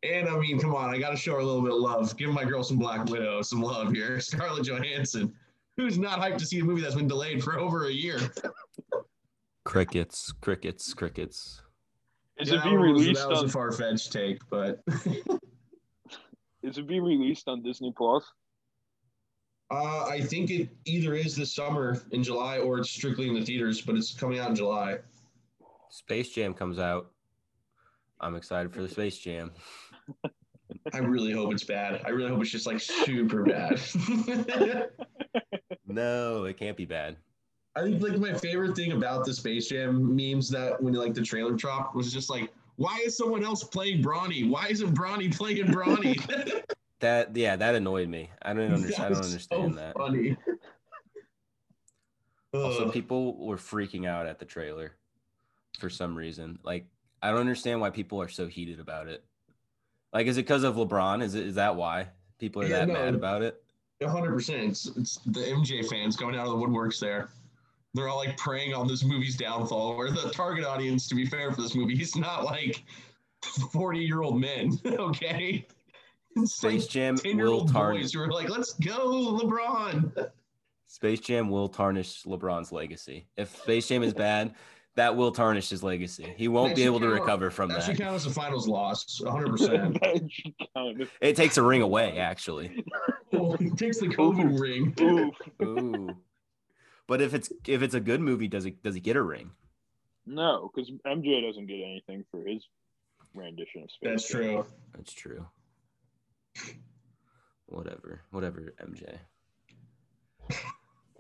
And 0.05 0.29
I 0.29 0.39
mean, 0.39 0.61
come 0.61 0.73
on, 0.73 0.89
I 0.95 0.99
got 0.99 1.11
to 1.11 1.17
show 1.17 1.33
her 1.33 1.41
a 1.41 1.45
little 1.45 1.63
bit 1.63 1.73
of 1.73 1.79
love. 1.81 2.17
Give 2.17 2.31
my 2.31 2.45
girl 2.45 2.63
some 2.63 2.79
Black 2.79 3.07
Widow, 3.07 3.43
some 3.43 3.61
love 3.61 3.91
here. 3.91 4.21
Scarlett 4.21 4.67
Johansson, 4.67 5.35
who's 5.77 5.99
not 5.99 6.21
hyped 6.21 6.39
to 6.39 6.47
see 6.47 6.61
a 6.61 6.65
movie 6.65 6.81
that's 6.81 6.95
been 6.95 7.09
delayed 7.09 7.43
for 7.43 7.59
over 7.59 7.87
a 7.87 7.93
year. 7.93 8.21
Crickets, 9.65 10.31
crickets, 10.41 10.95
crickets. 10.95 11.61
Is 12.39 12.51
Yeah, 12.51 12.55
it 12.55 12.59
that 12.59 12.65
being 12.67 12.81
was- 12.81 12.93
released 13.03 13.21
That 13.21 13.31
was 13.31 13.41
on? 13.41 13.45
a 13.47 13.49
far 13.49 13.73
fetched 13.73 14.13
take, 14.13 14.39
but 14.49 14.81
Is 16.67 16.79
it 16.79 16.87
being 16.87 17.05
released 17.05 17.49
on 17.49 17.63
Disney 17.63 17.93
Plus? 17.97 18.25
uh, 19.71 20.05
I 20.05 20.21
think 20.21 20.51
it 20.51 20.69
either 20.85 21.15
is 21.15 21.35
this 21.35 21.55
summer 21.55 22.03
in 22.13 22.23
July 22.23 22.59
or 22.59 22.79
it's 22.79 22.91
strictly 22.91 23.29
in 23.29 23.35
the 23.35 23.45
theaters, 23.45 23.81
but 23.81 23.97
it's 23.97 24.15
coming 24.15 24.39
out 24.39 24.51
in 24.51 24.55
July. 24.57 24.99
Space 25.91 26.31
Jam 26.31 26.55
comes 26.55 26.79
out. 26.79 27.11
I'm 28.21 28.37
excited 28.37 28.73
for 28.73 28.83
the 28.83 28.89
Space 28.89 29.19
Jam. 29.19 29.53
I 30.93 30.99
really 30.99 31.33
hope 31.33 31.53
it's 31.53 31.65
bad. 31.65 32.03
I 32.05 32.11
really 32.11 32.31
hope 32.31 32.41
it's 32.43 32.51
just 32.51 32.67
like 32.67 32.81
super 32.81 33.43
bad. 33.45 33.81
No, 35.89 36.45
it 36.45 36.57
can't 36.59 36.77
be 36.77 36.85
bad. 36.85 37.17
I 37.77 37.83
think 37.83 38.03
like 38.03 38.19
my 38.19 38.35
favorite 38.35 38.75
thing 38.75 38.93
about 38.93 39.25
the 39.25 39.33
Space 39.33 39.69
Jam 39.69 40.17
memes 40.17 40.49
that 40.51 40.83
when 40.83 40.93
you 40.93 41.01
like 41.01 41.15
the 41.15 41.23
trailer 41.23 41.53
dropped 41.53 41.95
was 41.95 42.13
just 42.13 42.29
like, 42.29 42.53
why 42.77 42.99
is 43.05 43.17
someone 43.17 43.45
else 43.45 43.65
playing 43.65 44.03
Bronny? 44.03 44.49
Why 44.49 44.67
isn't 44.69 44.95
Bronny 44.95 45.35
playing 45.35 45.67
Bronny? 45.67 46.17
That 47.01 47.37
yeah, 47.37 47.57
that 47.57 47.75
annoyed 47.75 48.09
me. 48.09 48.31
I 48.41 48.55
don't 48.55 48.73
understand. 48.73 49.05
I 49.05 49.09
don't 49.11 49.19
That 49.21 49.27
understand 49.27 49.75
so 49.75 49.81
that. 49.81 49.97
Funny. 49.99 50.37
Also, 52.55 52.91
people 52.91 53.37
were 53.37 53.59
freaking 53.59 54.07
out 54.07 54.27
at 54.27 54.39
the 54.39 54.47
trailer 54.47 54.93
for 55.79 55.91
some 55.91 56.17
reason. 56.17 56.59
Like, 56.63 56.87
I 57.21 57.31
don't 57.31 57.41
understand 57.41 57.83
why 57.83 57.91
people 57.91 58.21
are 58.23 58.29
so 58.31 58.47
heated 58.47 58.81
about 58.81 59.09
it. 59.09 59.23
Like, 60.15 60.27
is 60.27 60.39
it 60.39 60.43
because 60.45 60.65
of 60.65 60.77
LeBron? 60.77 61.23
Is 61.23 61.35
it 61.35 61.47
is 61.47 61.57
that 61.57 61.77
why 61.77 62.09
people 62.39 62.63
are 62.63 62.67
Yeah, 62.67 62.79
that 62.79 62.89
no. 62.89 62.95
mad 62.95 63.15
about 63.15 63.43
it? 63.43 63.63
A 64.01 64.09
hundred 64.09 64.33
percent. 64.33 64.63
It's 64.71 64.87
it's 64.97 65.17
the 65.27 65.41
MJ 65.41 65.87
fans 65.87 66.17
coming 66.17 66.35
out 66.35 66.47
of 66.47 66.59
the 66.59 66.67
woodworks 66.67 66.99
there. 66.99 67.29
They're 67.97 68.09
all 68.09 68.19
like 68.19 68.37
preying 68.37 68.75
on 68.75 68.87
this 68.87 69.03
movie's 69.05 69.37
downfall. 69.37 69.97
Where 69.97 70.11
the 70.11 70.31
target 70.31 70.65
audience, 70.65 71.09
to 71.09 71.15
be 71.15 71.27
fair, 71.27 71.51
for 71.53 71.63
this 71.63 71.75
movie, 71.75 72.01
is 72.01 72.15
not 72.15 72.45
like 72.45 72.85
forty-year-old 73.73 74.39
men. 74.41 74.79
Okay, 74.87 75.67
it's 76.37 76.63
like 76.63 76.73
Space 76.75 76.87
Jam 76.87 77.15
will 77.15 77.21
ten-year-old 77.23 77.73
tarnish. 77.73 78.03
boys 78.03 78.13
who 78.13 78.21
are 78.21 78.31
like, 78.31 78.49
"Let's 78.51 78.75
go, 78.75 79.39
LeBron." 79.41 80.31
Space 80.87 81.21
Jam 81.21 81.51
will 81.51 81.69
tarnish 81.69 82.23
LeBron's 82.25 82.71
legacy. 82.71 83.27
If 83.37 83.57
Space 83.57 83.89
Jam 83.89 84.03
is 84.03 84.15
bad, 84.27 84.55
that 84.95 85.17
will 85.17 85.33
tarnish 85.33 85.69
his 85.71 85.83
legacy. 85.83 86.33
He 86.37 86.49
won't 86.49 86.71
That 86.71 86.77
be 86.77 86.83
should 86.83 86.87
able 86.89 87.01
to 87.01 87.09
recover 87.09 87.51
from 87.51 87.71
That 87.71 87.83
should 87.83 87.97
that. 87.97 88.03
count 88.03 88.15
as 88.17 88.27
a 88.27 88.31
finals 88.31 88.69
loss. 88.69 89.21
One 89.25 89.33
hundred 89.33 89.51
percent. 89.51 90.01
that 90.01 90.31
count. 90.77 91.09
It 91.21 91.35
takes 91.37 91.57
a 91.57 91.63
ring 91.63 91.83
away, 91.83 92.19
actually. 92.19 92.85
He 93.31 93.71
takes 93.71 93.99
the 93.99 94.07
COVID 94.09 94.61
ring. 94.61 94.95
Oof. 95.01 95.35
Ooh. 95.63 96.17
But 97.07 97.21
if 97.21 97.35
it's 97.35 97.53
if 97.67 97.83
it's 97.83 97.95
a 97.95 98.01
good 98.01 98.21
movie, 98.21 98.49
does 98.49 98.67
it 98.67 98.83
does 98.83 98.95
he 98.95 99.01
get 99.01 99.17
a 99.17 99.23
ring? 99.23 99.51
No, 100.27 100.71
because 100.75 100.91
MJ 101.07 101.47
doesn't 101.47 101.67
get 101.67 101.77
anything 101.77 102.25
for 102.31 102.45
his 102.45 102.65
rendition 103.35 103.83
of 103.85 103.91
Space. 103.91 104.11
That's 104.11 104.29
true. 104.29 104.67
That's 104.95 105.13
true. 105.13 105.47
Whatever. 107.67 108.23
Whatever, 108.31 108.75
MJ. 108.83 109.19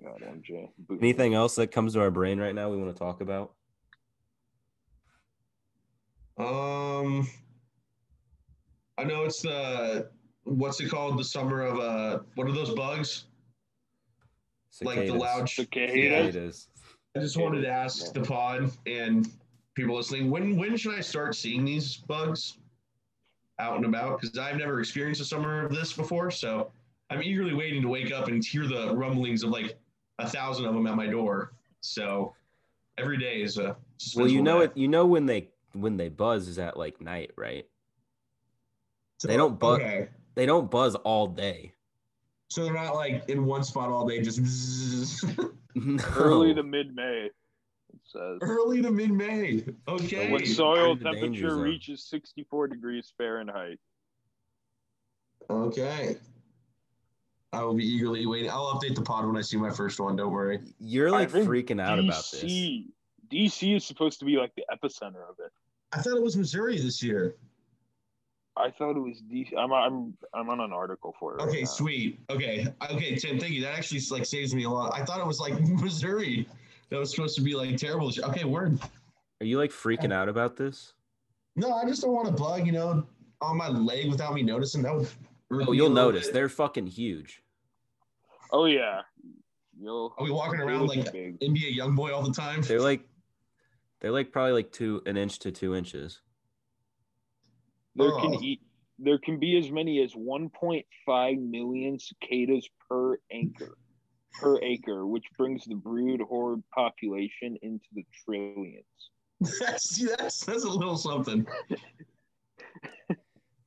God, 0.02 0.20
MJ. 0.22 0.68
Boo. 0.78 0.98
Anything 1.00 1.34
else 1.34 1.54
that 1.56 1.68
comes 1.68 1.94
to 1.94 2.00
our 2.00 2.10
brain 2.10 2.38
right 2.38 2.54
now 2.54 2.68
we 2.70 2.76
want 2.76 2.94
to 2.94 2.98
talk 2.98 3.20
about? 3.20 3.52
Um, 6.38 7.28
I 8.98 9.04
know 9.04 9.24
it's 9.24 9.40
the 9.40 10.10
what's 10.44 10.80
it 10.80 10.90
called? 10.90 11.18
The 11.18 11.24
summer 11.24 11.62
of 11.62 11.78
uh, 11.78 12.18
what 12.34 12.46
are 12.46 12.52
those 12.52 12.74
bugs? 12.74 13.24
Like 14.82 14.96
the 15.00 15.06
Cicadas. 15.06 15.22
loud. 15.22 15.48
Cicadas. 15.48 15.92
Cicadas. 15.92 16.68
I 17.16 17.20
just 17.20 17.36
wanted 17.36 17.62
to 17.62 17.68
ask 17.68 18.12
the 18.12 18.20
pod 18.20 18.70
and 18.86 19.28
people 19.74 19.96
listening 19.96 20.30
when 20.30 20.56
when 20.56 20.76
should 20.76 20.94
I 20.94 21.00
start 21.00 21.34
seeing 21.34 21.64
these 21.64 21.96
bugs 21.96 22.58
out 23.58 23.76
and 23.76 23.86
about? 23.86 24.20
Because 24.20 24.36
I've 24.38 24.56
never 24.58 24.80
experienced 24.80 25.20
a 25.20 25.24
summer 25.24 25.64
of 25.64 25.72
this 25.74 25.92
before, 25.94 26.30
so 26.30 26.70
I'm 27.08 27.22
eagerly 27.22 27.54
waiting 27.54 27.80
to 27.82 27.88
wake 27.88 28.12
up 28.12 28.28
and 28.28 28.44
hear 28.44 28.66
the 28.66 28.94
rumblings 28.94 29.42
of 29.44 29.50
like 29.50 29.78
a 30.18 30.28
thousand 30.28 30.66
of 30.66 30.74
them 30.74 30.86
at 30.86 30.94
my 30.96 31.06
door. 31.06 31.52
So 31.80 32.34
every 32.98 33.16
day 33.16 33.40
is 33.42 33.56
a 33.58 33.76
Well, 34.14 34.26
you 34.28 34.42
know 34.42 34.58
day. 34.58 34.64
it. 34.66 34.72
You 34.76 34.88
know 34.88 35.06
when 35.06 35.24
they 35.26 35.48
when 35.72 35.96
they 35.96 36.08
buzz 36.10 36.48
is 36.48 36.58
at 36.58 36.76
like 36.76 37.00
night, 37.00 37.30
right? 37.36 37.66
So- 39.20 39.28
they 39.28 39.36
don't 39.38 39.58
buzz- 39.58 39.80
Okay. 39.80 40.08
They 40.34 40.44
don't 40.44 40.70
buzz 40.70 40.94
all 40.96 41.28
day. 41.28 41.72
So 42.48 42.64
they're 42.64 42.74
not 42.74 42.94
like 42.94 43.28
in 43.28 43.44
one 43.44 43.64
spot 43.64 43.88
all 43.88 44.06
day, 44.06 44.22
just 44.22 45.24
No. 45.76 46.02
Early 46.16 46.54
to 46.54 46.62
mid 46.62 46.94
May. 46.94 47.26
It 47.26 48.00
says. 48.04 48.38
early 48.40 48.80
to 48.82 48.90
mid 48.90 49.10
May. 49.10 49.64
Okay. 49.86 50.30
When 50.32 50.46
soil 50.46 50.92
in 50.92 50.98
the 51.00 51.12
danger 51.12 51.48
temperature 51.48 51.56
reaches 51.56 52.04
64 52.04 52.68
degrees 52.68 53.12
Fahrenheit. 53.18 53.78
Okay. 55.50 56.16
I 57.52 57.62
will 57.62 57.74
be 57.74 57.84
eagerly 57.84 58.26
waiting. 58.26 58.50
I'll 58.50 58.74
update 58.74 58.94
the 58.94 59.02
pod 59.02 59.26
when 59.26 59.36
I 59.36 59.40
see 59.42 59.56
my 59.56 59.70
first 59.70 60.00
one. 60.00 60.16
Don't 60.16 60.32
worry. 60.32 60.60
You're 60.78 61.10
like 61.10 61.30
freaking 61.30 61.80
out 61.80 61.98
about 61.98 62.24
this. 62.30 62.42
DC 62.42 62.86
DC 63.30 63.76
is 63.76 63.84
supposed 63.84 64.18
to 64.20 64.24
be 64.24 64.36
like 64.36 64.54
the 64.54 64.64
epicenter 64.72 65.28
of 65.28 65.36
it. 65.38 65.52
I 65.92 66.00
thought 66.00 66.16
it 66.16 66.22
was 66.22 66.36
Missouri 66.36 66.78
this 66.78 67.02
year. 67.02 67.36
I 68.58 68.70
thought 68.70 68.96
it 68.96 69.00
was 69.00 69.22
DC. 69.30 69.56
I'm 69.56 69.72
I'm 69.72 70.14
I'm 70.34 70.48
on 70.48 70.60
an 70.60 70.72
article 70.72 71.14
for 71.20 71.34
it. 71.34 71.42
right 71.42 71.48
Okay, 71.48 71.60
now. 71.60 71.66
sweet. 71.66 72.20
Okay, 72.30 72.66
okay, 72.90 73.14
Tim. 73.16 73.38
Thank 73.38 73.52
you. 73.52 73.62
That 73.62 73.76
actually 73.76 74.00
like 74.10 74.24
saves 74.24 74.54
me 74.54 74.64
a 74.64 74.70
lot. 74.70 74.94
I 74.94 75.04
thought 75.04 75.20
it 75.20 75.26
was 75.26 75.40
like 75.40 75.60
Missouri. 75.68 76.48
That 76.90 76.98
was 76.98 77.10
supposed 77.10 77.36
to 77.36 77.42
be 77.42 77.54
like 77.54 77.76
terrible. 77.76 78.10
Okay, 78.24 78.44
word. 78.44 78.78
Are 79.40 79.46
you 79.46 79.58
like 79.58 79.70
freaking 79.70 80.12
out 80.12 80.28
about 80.28 80.56
this? 80.56 80.94
No, 81.56 81.72
I 81.72 81.84
just 81.86 82.02
don't 82.02 82.12
want 82.12 82.28
to 82.28 82.32
bug. 82.32 82.64
You 82.66 82.72
know, 82.72 83.06
on 83.42 83.56
my 83.58 83.68
leg 83.68 84.08
without 84.10 84.32
me 84.34 84.42
noticing. 84.42 84.82
That 84.82 84.94
would. 84.94 85.08
Oh, 85.68 85.72
you'll 85.72 85.90
notice 85.90 86.26
bit. 86.26 86.34
they're 86.34 86.48
fucking 86.48 86.86
huge. 86.86 87.42
Oh 88.52 88.64
yeah. 88.64 89.02
You'll. 89.78 90.14
Are 90.16 90.24
we 90.24 90.30
walking 90.30 90.60
around 90.60 90.86
look 90.86 90.96
like 90.96 91.12
big. 91.12 91.38
NBA 91.40 91.76
YoungBoy 91.78 92.12
all 92.12 92.22
the 92.22 92.32
time? 92.32 92.62
They're 92.62 92.80
like 92.80 93.02
they're 94.00 94.10
like 94.12 94.32
probably 94.32 94.52
like 94.52 94.72
two 94.72 95.02
an 95.04 95.16
inch 95.16 95.38
to 95.40 95.52
two 95.52 95.74
inches. 95.74 96.20
There 97.96 98.14
Oh. 98.14 98.20
can 98.20 98.34
eat. 98.44 98.60
There 98.98 99.18
can 99.18 99.38
be 99.38 99.58
as 99.58 99.70
many 99.70 100.02
as 100.02 100.14
1.5 100.14 101.50
million 101.50 101.98
cicadas 101.98 102.66
per 102.88 103.18
acre, 103.30 103.76
per 104.32 104.58
acre, 104.62 105.06
which 105.06 105.24
brings 105.36 105.64
the 105.64 105.74
brood 105.74 106.20
horde 106.22 106.62
population 106.74 107.58
into 107.62 107.86
the 107.92 108.06
trillions. 108.24 108.84
that's 109.60 109.98
that's 110.16 110.44
that's 110.46 110.64
a 110.64 110.68
little 110.68 110.96
something. 110.96 111.46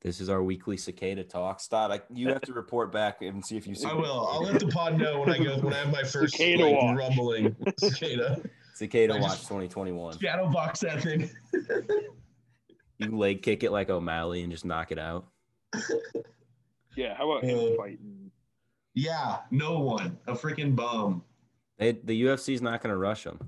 This 0.01 0.21
is 0.21 0.29
our 0.29 0.41
weekly 0.41 0.77
cicada 0.77 1.23
talk. 1.23 1.59
Stad, 1.59 1.91
I, 1.91 2.01
you 2.13 2.29
have 2.29 2.41
to 2.43 2.53
report 2.53 2.91
back 2.91 3.21
and 3.21 3.45
see 3.45 3.57
if 3.57 3.67
you 3.67 3.75
see 3.75 3.85
I 3.85 3.93
will. 3.93 4.27
I'll 4.31 4.41
let 4.41 4.59
the 4.59 4.67
pod 4.67 4.97
know 4.97 5.19
when 5.19 5.29
I 5.29 5.37
go 5.37 5.57
when 5.59 5.73
I 5.73 5.79
have 5.79 5.91
my 5.91 6.03
first 6.03 6.37
Cicada 6.37 6.65
like, 6.65 6.97
rumbling 6.97 7.55
cicada. 7.77 8.41
Cicada 8.73 9.15
I 9.15 9.19
watch 9.19 9.39
2021. 9.41 10.17
Shadow 10.19 10.49
box 10.49 10.79
that 10.79 11.03
thing. 11.03 11.29
You 12.99 13.17
leg 13.17 13.41
kick 13.41 13.63
it 13.63 13.71
like 13.71 13.89
O'Malley 13.89 14.43
and 14.43 14.51
just 14.51 14.65
knock 14.65 14.91
it 14.91 14.99
out. 14.99 15.27
Yeah, 16.95 17.15
how 17.15 17.31
about 17.31 17.45
him 17.45 17.57
Uh, 17.57 17.77
fighting? 17.77 18.31
yeah, 18.93 19.37
no 19.51 19.79
one. 19.79 20.17
A 20.27 20.33
freaking 20.33 20.75
bum. 20.75 21.23
They, 21.77 21.93
the 21.93 22.23
UFC's 22.23 22.61
not 22.61 22.81
going 22.81 22.91
to 22.91 22.97
rush 22.97 23.25
him. 23.25 23.39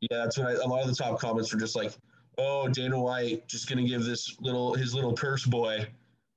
Yeah, 0.00 0.24
that's 0.24 0.36
what 0.36 0.48
I, 0.48 0.52
a 0.54 0.66
lot 0.66 0.80
of 0.82 0.88
the 0.88 0.94
top 0.94 1.20
comments 1.20 1.52
were 1.52 1.60
just 1.60 1.76
like, 1.76 1.92
"Oh, 2.38 2.66
Dana 2.68 3.00
White 3.00 3.46
just 3.46 3.68
gonna 3.68 3.86
give 3.86 4.04
this 4.04 4.36
little 4.40 4.74
his 4.74 4.94
little 4.94 5.12
purse 5.12 5.44
boy 5.44 5.86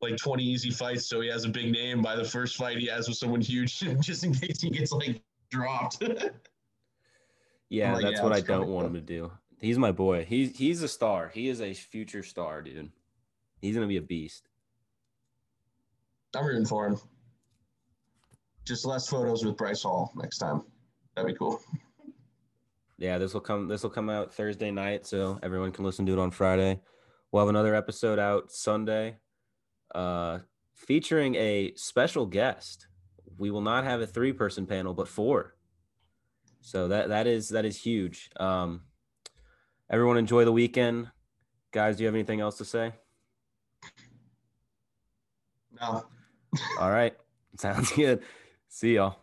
like 0.02 0.18
20 0.18 0.44
easy 0.44 0.70
fights, 0.70 1.08
so 1.08 1.20
he 1.22 1.30
has 1.30 1.46
a 1.46 1.50
big 1.50 1.72
name 1.72 2.02
by 2.02 2.16
the 2.16 2.24
first 2.24 2.56
fight 2.56 2.78
he 2.78 2.86
has 2.88 3.08
with 3.08 3.18
someone 3.18 3.42
huge, 3.42 3.80
just 4.02 4.24
in 4.24 4.34
case 4.34 4.62
he 4.62 4.70
gets 4.70 4.92
like 4.92 5.22
dropped." 5.50 6.04
Yeah, 7.70 7.94
like, 7.94 8.04
that's 8.04 8.18
yeah, 8.18 8.24
what 8.24 8.34
I 8.34 8.42
don't 8.42 8.68
want 8.70 8.88
him 8.88 8.94
to 8.96 9.02
do. 9.02 9.32
He's 9.60 9.78
my 9.78 9.92
boy. 9.92 10.26
He's 10.26 10.58
he's 10.58 10.82
a 10.82 10.88
star. 10.88 11.30
He 11.34 11.50
is 11.50 11.62
a 11.62 11.74
future 11.74 12.24
star, 12.24 12.62
dude. 12.62 12.92
He's 13.62 13.76
gonna 13.76 13.88
be 13.88 13.98
a 13.98 14.02
beast. 14.02 14.48
I'm 16.36 16.46
rooting 16.46 16.66
for 16.66 16.88
him. 16.88 16.98
Just 18.66 18.86
less 18.86 19.08
photos 19.08 19.44
with 19.44 19.58
Bryce 19.58 19.84
Hall 19.84 20.12
next 20.16 20.38
time. 20.38 20.64
That'd 21.16 21.32
be 21.32 21.38
cool. 21.38 21.60
Yeah, 22.98 23.18
this 23.18 23.34
will 23.34 23.42
come 23.42 23.68
this 23.68 23.84
will 23.84 23.90
come 23.90 24.10
out 24.10 24.34
Thursday 24.34 24.72
night, 24.72 25.06
so 25.06 25.40
everyone 25.44 25.72
can 25.72 25.84
listen 25.84 26.06
to 26.06 26.14
it 26.14 26.20
on 26.20 26.32
Friday. 26.32 26.80
We'll 27.32 27.42
have 27.42 27.50
another 27.50 27.76
episode 27.76 28.20
out 28.20 28.52
Sunday, 28.52 29.18
uh, 29.94 30.40
featuring 30.74 31.36
a 31.36 31.74
special 31.76 32.26
guest. 32.26 32.88
We 33.38 33.52
will 33.52 33.62
not 33.62 33.84
have 33.84 34.02
a 34.02 34.08
three 34.08 34.34
person 34.34 34.66
panel, 34.66 34.94
but 34.94 35.08
four. 35.08 35.56
So 36.62 36.88
that 36.90 37.10
that 37.10 37.28
is 37.28 37.50
that 37.50 37.66
is 37.66 37.82
huge. 37.82 38.30
Um, 38.40 38.82
everyone 39.90 40.18
enjoy 40.18 40.46
the 40.46 40.52
weekend, 40.52 41.10
guys. 41.72 41.98
Do 41.98 42.04
you 42.04 42.08
have 42.08 42.16
anything 42.16 42.40
else 42.40 42.58
to 42.58 42.66
say? 42.66 42.94
No. 45.80 46.06
All 46.80 46.92
right, 46.92 47.16
sounds 47.58 47.92
good. 47.92 48.22
See 48.68 48.96
y'all. 48.96 49.18